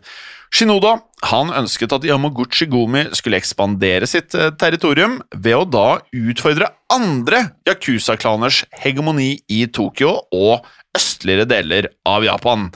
Shinoda 0.55 0.97
han 1.29 1.51
ønsket 1.53 1.93
at 1.93 2.05
Yamaguchi 2.07 2.69
Gumi 2.71 3.09
skulle 3.17 3.41
ekspandere 3.41 4.07
sitt 4.09 4.37
eh, 4.39 4.53
territorium 4.57 5.19
ved 5.35 5.59
å 5.59 5.67
da 5.69 5.87
utfordre 6.15 6.71
andre 6.95 7.49
Yakuza-klaners 7.69 8.63
hegemoni 8.81 9.35
i 9.53 9.67
Tokyo 9.69 10.15
og 10.33 10.69
østligere 10.97 11.45
deler 11.49 11.89
av 12.09 12.25
Japan. 12.25 12.69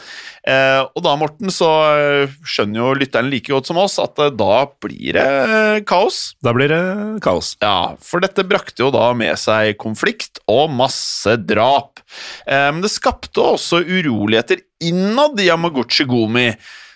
Eh, 0.46 0.80
og 0.82 1.00
da, 1.04 1.14
Morten, 1.18 1.50
så 1.54 1.68
eh, 1.94 2.34
skjønner 2.46 2.80
jo 2.80 2.90
lytteren 2.98 3.30
like 3.32 3.50
godt 3.52 3.70
som 3.70 3.78
oss 3.80 3.96
at 4.02 4.18
eh, 4.22 4.32
da 4.34 4.64
blir 4.82 5.16
det 5.16 5.24
eh, 5.24 5.78
kaos. 5.88 6.34
Da 6.44 6.52
blir 6.56 6.70
det 6.72 6.82
kaos. 7.24 7.54
Ja, 7.62 7.94
for 8.02 8.22
dette 8.24 8.44
brakte 8.46 8.84
jo 8.84 8.90
da 8.94 9.08
med 9.16 9.38
seg 9.40 9.76
konflikt 9.82 10.42
og 10.50 10.70
masse 10.74 11.38
drap. 11.40 12.02
Eh, 12.46 12.68
Men 12.74 12.82
det 12.84 12.92
skapte 12.92 13.42
også 13.54 13.82
uroligheter 13.86 14.62
innad 14.82 15.40
i 15.40 15.48
Yamaguchi 15.48 16.06
Gumi. 16.10 16.50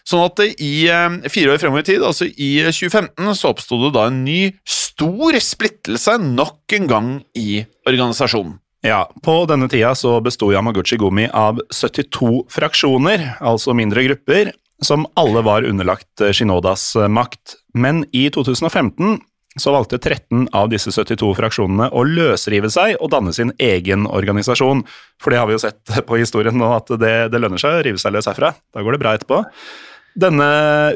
Sånn 0.07 0.23
at 0.23 0.39
i 0.63 0.87
fire 1.35 1.57
år 1.57 1.59
fremover 1.59 1.83
i 1.83 1.87
tid, 1.89 2.03
altså 2.07 2.29
i 2.31 2.51
2015, 2.63 3.27
så 3.35 3.51
oppsto 3.51 3.81
det 3.81 3.89
da 3.97 4.05
en 4.07 4.21
ny 4.23 4.53
stor 4.63 5.35
splittelse 5.43 6.15
nok 6.23 6.77
en 6.79 6.87
gang 6.93 7.09
i 7.35 7.65
organisasjonen. 7.91 8.61
Ja, 8.87 9.11
På 9.23 9.47
denne 9.51 9.67
tida 9.69 9.95
så 9.99 10.21
besto 10.23 10.53
Yamaguchi 10.53 10.97
Gumi 10.97 11.25
av 11.35 11.59
72 11.75 12.45
fraksjoner, 12.55 13.33
altså 13.43 13.75
mindre 13.75 14.05
grupper, 14.07 14.53
som 14.79 15.09
alle 15.19 15.43
var 15.43 15.67
underlagt 15.67 16.23
eh, 16.23 16.31
Shinodas 16.31 16.93
eh, 16.95 17.09
makt. 17.11 17.57
Men 17.75 18.05
i 18.15 18.29
2015 18.31 19.17
så 19.59 19.73
valgte 19.75 19.99
13 19.99 20.53
av 20.55 20.71
disse 20.71 20.93
72 20.95 21.33
fraksjonene 21.35 21.89
å 21.91 22.05
løsrive 22.07 22.71
seg 22.71 23.01
og 23.01 23.11
danne 23.17 23.35
sin 23.35 23.51
egen 23.59 24.07
organisasjon. 24.07 24.85
For 25.19 25.35
det 25.35 25.41
har 25.43 25.51
vi 25.51 25.57
jo 25.57 25.65
sett 25.65 25.97
på 26.07 26.21
historien 26.23 26.55
nå, 26.55 26.69
at 26.77 26.95
det, 27.03 27.15
det 27.35 27.43
lønner 27.43 27.59
seg 27.59 27.81
å 27.81 27.83
rive 27.89 28.03
seg 28.03 28.15
løs 28.15 28.31
herfra. 28.31 28.53
Da 28.71 28.87
går 28.87 28.95
det 28.95 29.03
bra 29.03 29.17
etterpå. 29.19 29.43
Denne 30.15 30.47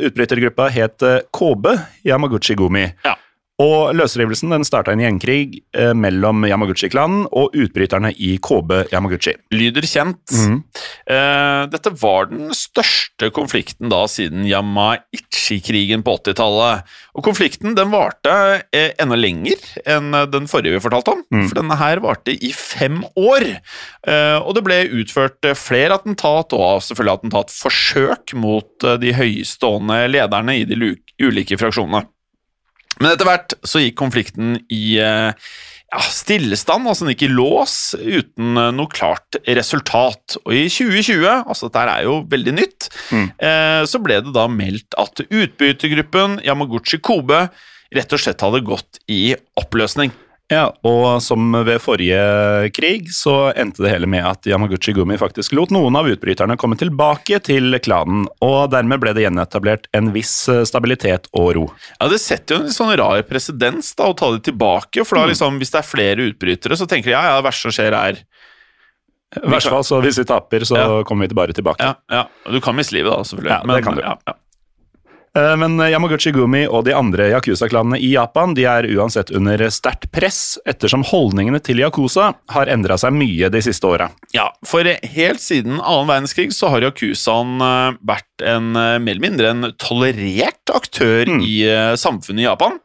utbrytergruppa 0.06 0.70
het 0.70 1.02
KB 1.02 1.26
Kobe 1.34 1.74
Yamaguchi 2.06 2.54
Gumi. 2.54 2.86
Ja. 3.02 3.18
Og 3.60 3.92
løsrivelsen 3.96 4.54
den 4.54 4.64
starta 4.64 4.94
en 4.94 5.02
gjengkrig 5.02 5.60
eh, 5.76 5.92
mellom 5.96 6.46
Yamaguchi-klanen 6.48 7.26
og 7.28 7.56
utbryterne 7.56 8.12
i 8.16 8.34
KB 8.42 8.86
Yamaguchi. 8.92 9.34
Lyder 9.52 9.86
kjent. 9.88 10.22
Eh, 11.10 11.62
dette 11.72 11.92
var 12.00 12.30
den 12.30 12.54
største 12.56 13.28
konflikten 13.36 13.90
da 13.92 14.06
siden 14.10 14.46
Yamaichi-krigen 14.48 16.04
på 16.06 16.16
80-tallet. 16.22 16.88
Og 17.18 17.26
konflikten 17.26 17.76
den 17.76 17.92
varte 17.92 18.32
eh, 18.72 18.94
enda 19.02 19.18
lenger 19.18 19.60
enn 19.84 20.14
den 20.32 20.48
forrige 20.50 20.78
vi 20.78 20.84
fortalte 20.86 21.16
om. 21.18 21.24
For 21.50 21.60
denne 21.60 21.76
her 21.80 22.00
varte 22.04 22.32
i 22.32 22.52
fem 22.56 23.02
år. 23.18 23.46
Eh, 24.06 24.38
og 24.40 24.54
det 24.56 24.64
ble 24.66 24.80
utført 25.02 25.44
eh, 25.44 25.58
flere 25.58 25.98
attentat, 25.98 26.54
og 26.56 26.80
selvfølgelig 26.86 27.18
attentatforsøk 27.18 28.34
mot 28.40 28.86
eh, 28.86 28.96
de 29.02 29.12
høyestående 29.16 30.02
lederne 30.10 30.56
i 30.60 30.64
de 30.68 30.94
ulike 31.20 31.58
fraksjonene. 31.60 32.06
Men 33.00 33.14
etter 33.14 33.28
hvert 33.28 33.56
så 33.66 33.80
gikk 33.82 33.96
konflikten 33.98 34.58
i 34.68 34.98
eh, 35.00 35.32
ja, 35.90 36.02
stillestand, 36.12 36.86
altså 36.86 37.06
den 37.06 37.14
gikk 37.14 37.26
i 37.26 37.32
lås 37.32 37.76
uten 37.96 38.60
eh, 38.60 38.70
noe 38.76 38.92
klart 38.92 39.40
resultat. 39.48 40.36
Og 40.44 40.54
i 40.54 40.66
2020, 40.68 41.24
altså 41.40 41.70
dette 41.70 41.86
er 41.96 42.06
jo 42.06 42.20
veldig 42.30 42.56
nytt, 42.60 42.90
eh, 43.16 43.82
så 43.88 44.02
ble 44.04 44.20
det 44.26 44.34
da 44.36 44.46
meldt 44.52 44.98
at 45.00 45.24
utbyttergruppen 45.26 46.40
Yamaguchi 46.46 47.00
Kobe 47.02 47.46
rett 47.90 48.12
og 48.14 48.22
slett 48.22 48.44
hadde 48.44 48.62
gått 48.68 49.00
i 49.10 49.32
oppløsning. 49.58 50.12
Ja, 50.50 50.64
og 50.82 51.20
som 51.22 51.52
ved 51.62 51.78
forrige 51.78 52.70
krig, 52.74 53.06
så 53.14 53.52
endte 53.54 53.84
det 53.84 53.92
hele 53.92 54.08
med 54.10 54.24
at 54.26 54.48
Yamaguchi 54.50 54.90
Gumi 54.96 55.14
faktisk 55.20 55.54
lot 55.54 55.70
noen 55.70 55.94
av 55.94 56.08
utbryterne 56.10 56.56
komme 56.58 56.74
tilbake 56.80 57.38
til 57.46 57.76
klanen, 57.84 58.24
og 58.42 58.72
dermed 58.72 58.98
ble 59.02 59.12
det 59.14 59.28
gjenetablert 59.28 59.86
en 59.94 60.10
viss 60.14 60.34
eh, 60.50 60.64
stabilitet 60.66 61.30
og 61.38 61.52
ro. 61.54 61.64
Ja, 62.00 62.08
Det 62.10 62.18
setter 62.18 62.58
jo 62.58 62.66
en 62.66 62.74
sånn 62.74 62.90
rar 62.98 63.22
presedens 63.30 63.92
å 64.02 64.10
ta 64.18 64.32
det 64.34 64.42
tilbake, 64.50 65.06
for 65.06 65.20
da 65.22 65.28
liksom, 65.30 65.62
hvis 65.62 65.70
det 65.70 65.84
er 65.84 65.86
flere 65.92 66.26
utbrytere, 66.32 66.80
så 66.82 66.90
tenker 66.90 67.12
de 67.12 67.14
ja, 67.14 67.22
ja, 67.30 67.38
det 67.38 67.46
verste 67.46 67.68
som 67.70 67.76
skjer 67.78 67.94
er 68.00 68.18
I 69.38 69.46
hvert 69.46 69.70
fall 69.70 69.86
så 69.86 70.00
hvis 70.02 70.18
vi 70.18 70.26
taper, 70.26 70.66
så 70.66 70.74
Ja. 70.82 71.02
kommer 71.06 71.28
vi 71.30 71.34
bare 71.38 71.54
tilbake. 71.54 71.78
Ja, 71.86 71.94
ja. 72.10 72.26
Du 72.50 72.58
kan 72.60 72.74
miste 72.74 72.98
livet 72.98 73.14
da, 73.14 73.22
selvfølgelig. 73.22 73.54
Ja, 73.54 73.74
det 73.76 73.84
kan 73.86 73.94
du. 73.94 74.02
Ja, 74.02 74.16
ja. 74.26 74.34
Eh, 75.36 75.52
Men 75.56 75.78
Yamaguchi 75.78 76.32
Gumi 76.34 76.64
og 76.66 76.84
de 76.88 76.94
andre 76.96 77.28
Yakuza-klanene 77.30 78.00
i 78.02 78.12
Japan 78.16 78.54
de 78.56 78.64
er 78.66 78.88
uansett 78.96 79.30
under 79.36 79.62
sterkt 79.70 80.08
press, 80.14 80.58
ettersom 80.66 81.04
holdningene 81.06 81.60
til 81.62 81.82
Yakuza 81.84 82.32
har 82.54 82.72
endra 82.72 82.98
seg 82.98 83.14
mye 83.14 83.50
de 83.52 83.62
siste 83.62 83.86
åra. 83.86 84.10
Ja, 84.34 84.48
for 84.66 84.82
helt 84.86 85.42
siden 85.44 85.78
annen 85.78 86.10
verdenskrig 86.10 86.50
så 86.56 86.72
har 86.74 86.88
Yakuzaen 86.88 87.56
eh, 87.62 87.98
vært 88.10 88.46
en 88.46 88.72
eh, 88.74 88.98
mer 88.98 89.14
eller 89.16 89.26
mindre 89.28 89.54
en 89.54 89.72
tolerert 89.78 90.74
aktør 90.74 91.30
i 91.38 91.56
eh, 91.68 91.94
samfunnet 92.00 92.42
i 92.44 92.48
Japan. 92.48 92.80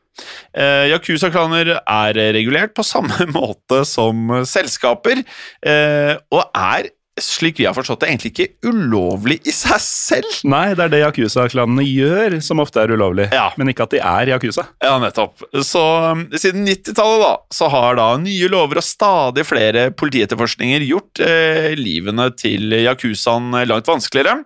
Eh, 0.55 0.85
Yakuza-klaner 0.93 1.73
er 1.81 2.17
regulert 2.37 2.75
på 2.77 2.85
samme 2.87 3.25
måte 3.35 3.81
som 3.89 4.29
selskaper, 4.47 5.25
eh, 5.65 6.13
og 6.31 6.45
er, 6.55 6.87
slik 7.21 7.59
vi 7.61 7.65
har 7.67 7.75
forstått 7.77 8.01
det, 8.03 8.09
egentlig 8.11 8.31
ikke 8.33 8.69
ulovlig 8.71 9.37
i 9.47 9.53
seg 9.55 9.79
selv. 9.79 10.33
Nei, 10.51 10.73
det 10.75 10.83
er 10.87 10.91
det 10.91 10.99
Yakuza-klanene 11.05 11.85
gjør 11.87 12.35
som 12.43 12.59
ofte 12.59 12.81
er 12.83 12.91
ulovlig, 12.95 13.29
Ja. 13.31 13.45
men 13.55 13.71
ikke 13.71 13.85
at 13.87 13.93
de 13.95 14.01
er 14.03 14.31
Yakuza. 14.33 14.65
Ja, 14.83 14.97
nettopp. 14.99 15.45
Så 15.63 15.83
um, 16.11 16.25
siden 16.35 16.65
90-tallet 16.67 17.23
da, 17.23 17.31
så 17.55 17.69
har 17.71 17.95
da 18.01 18.09
nye 18.19 18.49
lover 18.51 18.81
og 18.81 18.87
stadig 18.87 19.45
flere 19.47 19.87
politietterforskninger 19.95 20.83
gjort 20.89 21.23
eh, 21.23 21.71
livene 21.79 22.27
til 22.35 22.75
Yakuzaen 22.83 23.53
langt 23.69 23.87
vanskeligere. 23.87 24.41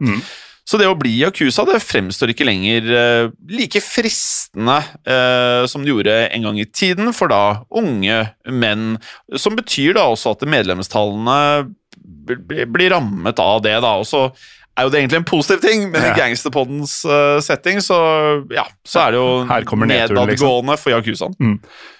Så 0.69 0.77
det 0.77 0.85
å 0.85 0.93
bli 0.93 1.15
Yakuza 1.23 1.63
det 1.65 1.79
fremstår 1.81 2.29
ikke 2.35 2.45
lenger 2.45 2.89
eh, 2.93 3.29
like 3.49 3.81
fristende 3.81 4.75
eh, 5.09 5.63
som 5.65 5.81
det 5.81 5.89
gjorde 5.89 6.17
en 6.29 6.45
gang 6.45 6.59
i 6.61 6.67
tiden 6.69 7.09
for 7.17 7.31
da 7.33 7.39
unge 7.73 8.19
menn, 8.53 8.99
som 9.33 9.57
betyr 9.57 9.97
da 9.97 10.03
også 10.13 10.35
at 10.35 10.45
medlemstallene 10.45 11.39
blir 12.29 12.89
rammet 12.93 13.39
av 13.39 13.61
det. 13.65 13.75
da, 13.83 13.97
og 13.99 14.07
så 14.07 14.27
er 14.79 14.87
jo 14.87 14.91
det 14.93 15.01
egentlig 15.01 15.19
en 15.19 15.27
positiv 15.27 15.61
ting, 15.63 15.87
men 15.91 16.05
i 16.07 16.15
gangsterpoddens 16.17 17.01
eh, 17.05 17.37
setting 17.43 17.81
så, 17.83 17.99
ja, 18.53 18.65
så 18.87 19.05
er 19.05 19.15
det 19.15 19.19
jo 19.21 19.31
liksom. 19.49 19.87
nedadgående 19.91 20.77
for 20.79 20.95
Yakuzaen. 20.95 21.57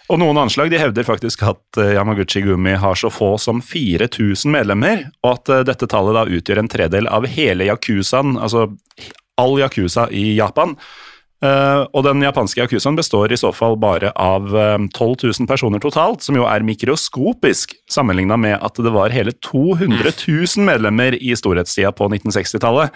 Og 0.09 0.17
noen 0.17 0.39
anslag 0.41 0.71
de 0.71 0.79
hevder 0.81 1.05
faktisk 1.05 1.43
at 1.45 1.79
eh, 1.81 1.93
Yamaguchi 1.97 2.41
Gumi 2.45 2.77
har 2.81 2.97
så 2.97 3.12
få 3.13 3.35
som 3.41 3.62
4000 3.62 4.53
medlemmer, 4.53 5.09
og 5.25 5.35
at 5.35 5.53
eh, 5.53 5.65
dette 5.69 5.89
tallet 5.91 6.17
da 6.17 6.25
utgjør 6.39 6.63
en 6.63 6.71
tredel 6.71 7.12
av 7.12 7.27
hele 7.29 7.67
Yakuzaen, 7.69 8.38
altså 8.39 8.69
all 9.39 9.59
Yakuza 9.62 10.07
i 10.15 10.31
Japan. 10.39 10.77
Eh, 11.39 11.82
og 11.95 12.04
den 12.04 12.19
japanske 12.25 12.60
Yakuzaen 12.60 12.97
består 12.99 13.32
i 13.32 13.39
så 13.39 13.54
fall 13.56 13.78
bare 13.80 14.12
av 14.19 14.49
eh, 14.52 14.75
12 14.91 15.15
000 15.23 15.47
personer 15.47 15.80
totalt, 15.80 16.25
som 16.25 16.36
jo 16.36 16.43
er 16.49 16.65
mikroskopisk, 16.67 17.78
sammenligna 17.91 18.36
med 18.39 18.58
at 18.60 18.82
det 18.84 18.91
var 18.91 19.15
hele 19.15 19.32
200 19.45 20.12
000 20.28 20.67
medlemmer 20.67 21.15
i 21.15 21.32
storhetstida 21.39 21.93
på 21.95 22.10
1960-tallet. 22.12 22.91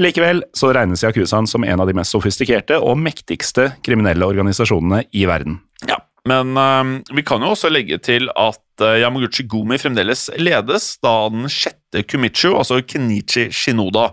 Likevel 0.00 0.42
så 0.56 0.72
regnes 0.76 1.04
Yakuzaen 1.04 1.48
som 1.48 1.64
en 1.64 1.80
av 1.80 1.88
de 1.88 1.96
mest 1.96 2.12
sofistikerte 2.12 2.80
og 2.80 2.98
mektigste 3.00 3.70
kriminelle 3.84 4.28
organisasjonene 4.28 5.06
i 5.16 5.24
verden. 5.28 5.60
Ja, 5.88 6.00
men 6.26 6.56
uh, 6.58 7.14
vi 7.16 7.24
kan 7.26 7.42
jo 7.44 7.52
også 7.54 7.70
legge 7.72 7.98
til 8.02 8.28
at 8.32 8.84
uh, 8.84 8.96
Yamaguchi 9.00 9.46
Gumi 9.48 9.78
fremdeles 9.80 10.26
ledes 10.40 10.96
da 11.04 11.14
den 11.32 11.48
sjette 11.52 12.02
Kumichu, 12.08 12.52
altså 12.56 12.80
Kenichi 12.82 13.48
Shinoda. 13.54 14.10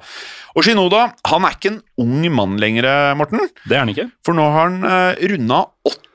Og 0.53 0.65
Shinoda 0.65 1.07
han 1.27 1.47
er 1.47 1.57
ikke 1.57 1.73
en 1.73 1.81
ung 2.03 2.27
mann 2.33 2.57
lenger, 2.61 2.87
Morten, 3.19 3.47
Det 3.65 3.75
er 3.75 3.83
han 3.83 3.93
ikke. 3.93 4.09
for 4.25 4.37
nå 4.37 4.45
har 4.53 4.69
han 4.69 4.83
uh, 4.85 5.23
runda 5.33 5.63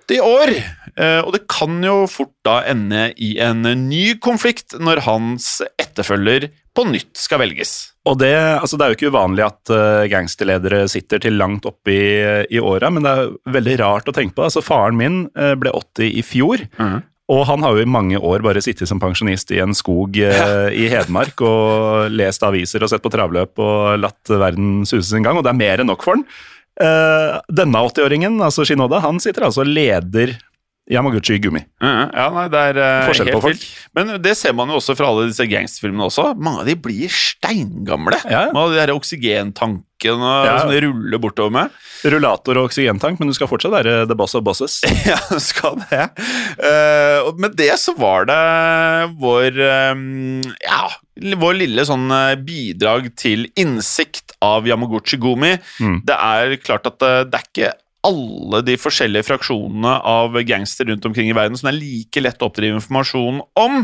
80 0.09 0.23
år. 0.25 0.55
uh, 0.97 1.21
og 1.27 1.35
det 1.35 1.43
kan 1.51 1.83
jo 1.85 1.99
fort 2.09 2.33
da 2.47 2.63
ende 2.71 3.11
i 3.19 3.35
en 3.45 3.67
ny 3.89 4.15
konflikt 4.23 4.79
når 4.79 5.05
hans 5.09 5.59
etterfølger 5.77 6.49
på 6.79 6.87
nytt 6.87 7.19
skal 7.19 7.43
velges. 7.43 7.75
Og 8.09 8.17
det, 8.21 8.33
altså 8.33 8.79
det 8.79 8.87
er 8.87 8.93
jo 8.93 8.99
ikke 8.99 9.11
uvanlig 9.13 9.45
at 9.49 9.73
eh, 9.75 10.07
gangsterledere 10.13 10.85
sitter 10.91 11.21
til 11.25 11.37
langt 11.41 11.67
oppe 11.69 11.93
i, 11.93 12.09
i 12.55 12.63
åra, 12.63 12.93
men 12.95 13.05
det 13.05 13.13
er 13.13 13.33
veldig 13.59 13.77
rart 13.83 14.09
å 14.09 14.15
tenke 14.15 14.37
på. 14.39 14.47
Altså 14.47 14.63
Faren 14.65 14.99
min 14.99 15.25
eh, 15.37 15.55
ble 15.59 15.75
80 15.75 16.19
i 16.23 16.25
fjor, 16.25 16.63
og 17.29 17.43
han 17.45 17.65
har 17.65 17.77
jo 17.77 17.85
i 17.85 17.91
mange 17.91 18.21
år 18.25 18.45
bare 18.47 18.63
sittet 18.65 18.89
som 18.89 19.01
pensjonist 19.03 19.51
i 19.53 19.59
en 19.61 19.77
skog 19.77 20.17
eh, 20.23 20.69
i 20.73 20.87
Hedmark 20.89 21.43
og 21.45 22.15
lest 22.15 22.47
aviser 22.47 22.85
og 22.85 22.93
sett 22.93 23.05
på 23.05 23.13
travløp 23.13 23.61
og 23.61 23.99
latt 24.01 24.33
verden 24.33 24.87
suse 24.89 25.11
sin 25.11 25.27
gang, 25.27 25.37
og 25.37 25.45
det 25.45 25.53
er 25.53 25.61
mer 25.61 25.83
enn 25.83 25.93
nok 25.93 26.07
for 26.07 26.17
han. 26.17 26.25
Eh, 26.79 27.37
denne 27.59 27.83
80-åringen, 27.91 28.39
altså 28.45 28.65
Shinoda, 28.65 29.03
han 29.03 29.19
sitter 29.21 29.49
altså 29.49 29.65
og 29.65 29.73
leder 29.73 30.37
Yamaguchi 30.89 31.37
Gumi. 31.45 31.61
Ja, 31.85 32.29
nei, 32.33 32.47
det 32.49 32.61
er 32.71 32.79
eh, 32.81 33.07
Forskjell 33.11 33.29
på 33.29 33.35
helt 33.35 33.45
folk. 33.45 33.59
vilt. 33.61 33.89
Men 33.99 34.13
det 34.25 34.33
ser 34.41 34.55
man 34.57 34.71
jo 34.73 34.79
også 34.81 34.95
fra 34.97 35.11
alle 35.11 35.27
disse 35.29 35.45
gangsterfilmene 35.51 36.07
også. 36.09 36.31
Mange 36.41 36.63
av 36.63 36.69
de 36.71 36.77
blir 36.81 37.13
steingamle. 37.13 38.17
Ja. 38.31 38.47
Med 38.57 38.73
de 38.73 38.81
her 38.81 38.93
oksygentankene 38.95 39.85
Ja. 40.47 40.55
som 40.63 40.71
de 40.73 40.81
ruller 40.87 41.19
bortover 41.21 41.51
med. 41.53 41.71
Rullator 42.09 42.57
og 42.61 42.69
oksygentank, 42.71 43.19
men 43.21 43.29
du 43.29 43.35
skal 43.37 43.51
fortsatt 43.51 43.73
være 43.75 44.07
the 44.09 44.15
boss 44.17 44.35
of 44.39 44.45
bosses. 44.47 44.79
Ja, 45.11 45.19
du 45.29 45.41
skal 45.43 45.77
det. 45.91 46.07
Og 47.27 47.41
med 47.43 47.57
det 47.59 47.73
så 47.83 47.93
var 47.99 48.25
det 48.31 48.39
vår 49.21 49.59
eh, 49.59 50.07
Ja, 50.65 50.87
vår 51.43 51.59
lille 51.59 51.85
sånn 51.89 52.07
eh, 52.15 52.37
bidrag 52.41 53.11
til 53.19 53.49
innsikt 53.59 54.37
av 54.45 54.65
Yamaguchi 54.71 55.19
Gumi. 55.21 55.57
Mm. 55.83 56.01
Det 56.07 56.17
er 56.17 56.57
klart 56.63 56.87
at 56.89 56.99
det 57.03 57.41
er 57.43 57.47
ikke 57.51 57.73
alle 58.09 58.61
de 58.67 58.77
forskjellige 58.81 59.27
fraksjonene 59.29 59.95
av 60.09 60.37
gangster 60.49 60.89
rundt 60.89 61.07
omkring 61.09 61.31
i 61.31 61.37
verden 61.37 61.59
som 61.59 61.69
det 61.69 61.75
er 61.75 61.81
like 61.81 62.23
lett 62.25 62.43
å 62.43 62.49
oppdrive 62.49 62.79
informasjon 62.79 63.41
om. 63.61 63.81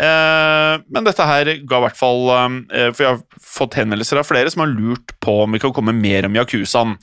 Eh, 0.00 0.74
men 0.88 1.06
dette 1.06 1.28
her 1.28 1.52
ga 1.62 1.80
i 1.80 1.84
hvert 1.86 1.98
fall 1.98 2.30
eh, 2.34 2.90
For 2.92 3.04
jeg 3.04 3.16
har 3.16 3.44
fått 3.44 3.78
henvendelser 3.78 4.20
av 4.20 4.28
flere 4.28 4.52
som 4.52 4.64
har 4.64 4.72
lurt 4.72 5.14
på 5.24 5.40
om 5.44 5.56
vi 5.56 5.62
kan 5.62 5.74
komme 5.76 5.94
mer 5.96 6.28
om 6.28 6.38
Yakuzaen. 6.38 6.96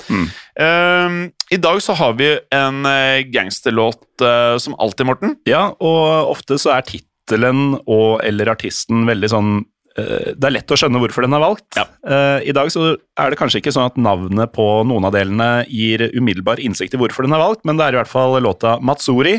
Eh, 0.59 1.19
I 1.55 1.61
dag 1.61 1.81
så 1.83 1.95
har 1.97 2.15
vi 2.19 2.33
en 2.55 2.81
gangsterlåt 3.31 4.01
som 4.61 4.75
alltid, 4.79 5.05
Morten. 5.09 5.35
Ja, 5.47 5.67
og 5.83 6.31
ofte 6.31 6.57
så 6.61 6.71
er 6.77 6.85
tittelen 6.88 7.75
og 7.83 8.23
eller 8.25 8.53
artisten 8.53 9.03
veldig 9.09 9.29
sånn 9.31 9.51
det 9.95 10.43
er 10.49 10.53
lett 10.58 10.71
å 10.71 10.77
skjønne 10.79 10.99
hvorfor 10.99 11.23
den 11.23 11.34
er 11.38 11.43
valgt. 11.43 11.65
Ja. 11.79 11.86
Eh, 12.08 12.49
I 12.49 12.55
dag 12.55 12.67
så 12.73 12.97
er 13.17 13.29
det 13.31 13.39
kanskje 13.39 13.62
ikke 13.62 13.71
sånn 13.75 13.88
at 13.88 13.95
navnet 13.97 14.51
på 14.55 14.65
noen 14.88 15.08
av 15.08 15.15
delene 15.15 15.65
gir 15.71 16.10
umiddelbar 16.17 16.60
innsikt 16.60 16.93
i 16.97 16.99
hvorfor 16.99 17.23
den 17.27 17.34
er 17.38 17.43
valgt, 17.45 17.63
men 17.63 17.77
det 17.79 17.86
er 17.88 17.95
i 17.95 18.01
hvert 18.01 18.12
fall 18.12 18.36
låta 18.43 18.77
Matsuri 18.84 19.38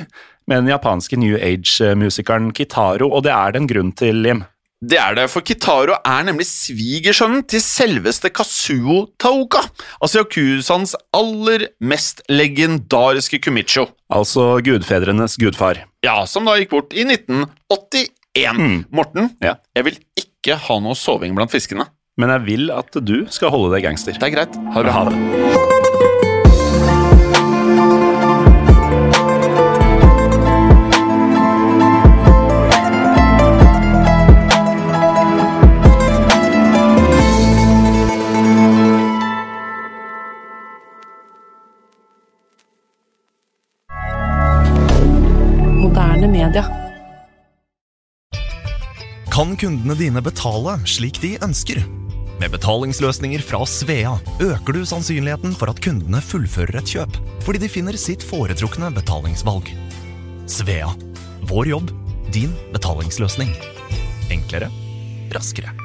med 0.49 0.63
den 0.63 0.71
japanske 0.73 1.19
New 1.19 1.37
Age-musikeren 1.37 2.53
Kitaro, 2.55 3.09
og 3.13 3.25
det 3.27 3.33
er 3.35 3.53
det 3.53 3.61
en 3.65 3.67
grunn 3.73 3.93
til, 3.99 4.23
Lim. 4.23 4.45
Det 4.87 4.99
er 5.01 5.15
det, 5.17 5.25
for 5.33 5.41
Kitaro 5.43 5.95
er 6.05 6.27
nemlig 6.29 6.45
svigersønnen 6.47 7.43
til 7.49 7.63
selveste 7.65 8.29
Kazuo 8.31 9.07
Taoka. 9.19 9.63
Altså 10.05 10.21
Yakuzaens 10.23 10.93
aller 11.17 11.65
mest 11.81 12.21
legendariske 12.29 13.41
Kumicho. 13.43 13.87
Altså 14.13 14.61
gudfedrenes 14.63 15.39
gudfar. 15.41 15.81
Ja, 16.05 16.21
som 16.29 16.45
da 16.47 16.59
gikk 16.61 16.75
bort 16.77 16.93
i 16.95 17.07
1981. 17.09 18.85
Morten, 18.93 19.31
Ja. 19.43 19.57
jeg 19.75 19.85
vil 19.85 19.99
ikke 20.17 20.36
ha 20.55 20.79
noe 20.81 20.95
soving 20.95 21.35
blant 21.35 21.51
fiskene. 21.51 21.89
Men 22.17 22.33
jeg 22.33 22.47
vil 22.47 22.71
at 22.73 22.97
du 23.05 23.27
skal 23.33 23.53
holde 23.53 23.75
deg 23.75 23.85
gangster. 23.89 24.17
Det 24.17 24.31
er 24.31 24.37
greit. 24.39 24.63
Ha 24.73 24.87
det. 24.87 24.95
Ha 24.95 25.05
det. 25.11 25.86
Kan 49.37 49.51
kundene 49.61 49.93
dine 49.93 50.23
betale 50.25 50.79
slik 50.89 51.19
de 51.21 51.35
ønsker? 51.45 51.83
Med 52.41 52.55
betalingsløsninger 52.55 53.43
fra 53.45 53.59
Svea 53.69 54.15
øker 54.41 54.73
du 54.73 54.79
sannsynligheten 54.89 55.53
for 55.61 55.69
at 55.69 55.83
kundene 55.85 56.23
fullfører 56.25 56.79
et 56.81 56.89
kjøp, 56.95 57.19
fordi 57.45 57.61
de 57.61 57.69
finner 57.69 57.99
sitt 58.01 58.25
foretrukne 58.25 58.89
betalingsvalg. 58.97 59.69
Svea 60.49 60.89
vår 61.51 61.69
jobb, 61.69 61.93
din 62.33 62.55
betalingsløsning. 62.73 63.53
Enklere, 64.33 64.71
raskere. 65.37 65.77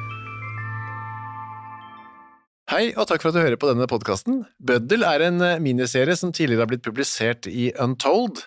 Hei, 2.72 2.86
og 2.96 3.04
takk 3.04 3.20
for 3.20 3.34
at 3.34 3.36
du 3.36 3.42
hører 3.42 3.60
på 3.60 3.68
denne 3.68 3.84
podkasten. 3.84 4.46
Bøddel 4.64 5.04
er 5.04 5.28
en 5.28 5.44
miniserie 5.60 6.16
som 6.16 6.32
tidligere 6.32 6.64
har 6.64 6.72
blitt 6.72 6.88
publisert 6.88 7.52
i 7.52 7.68
Untold, 7.76 8.46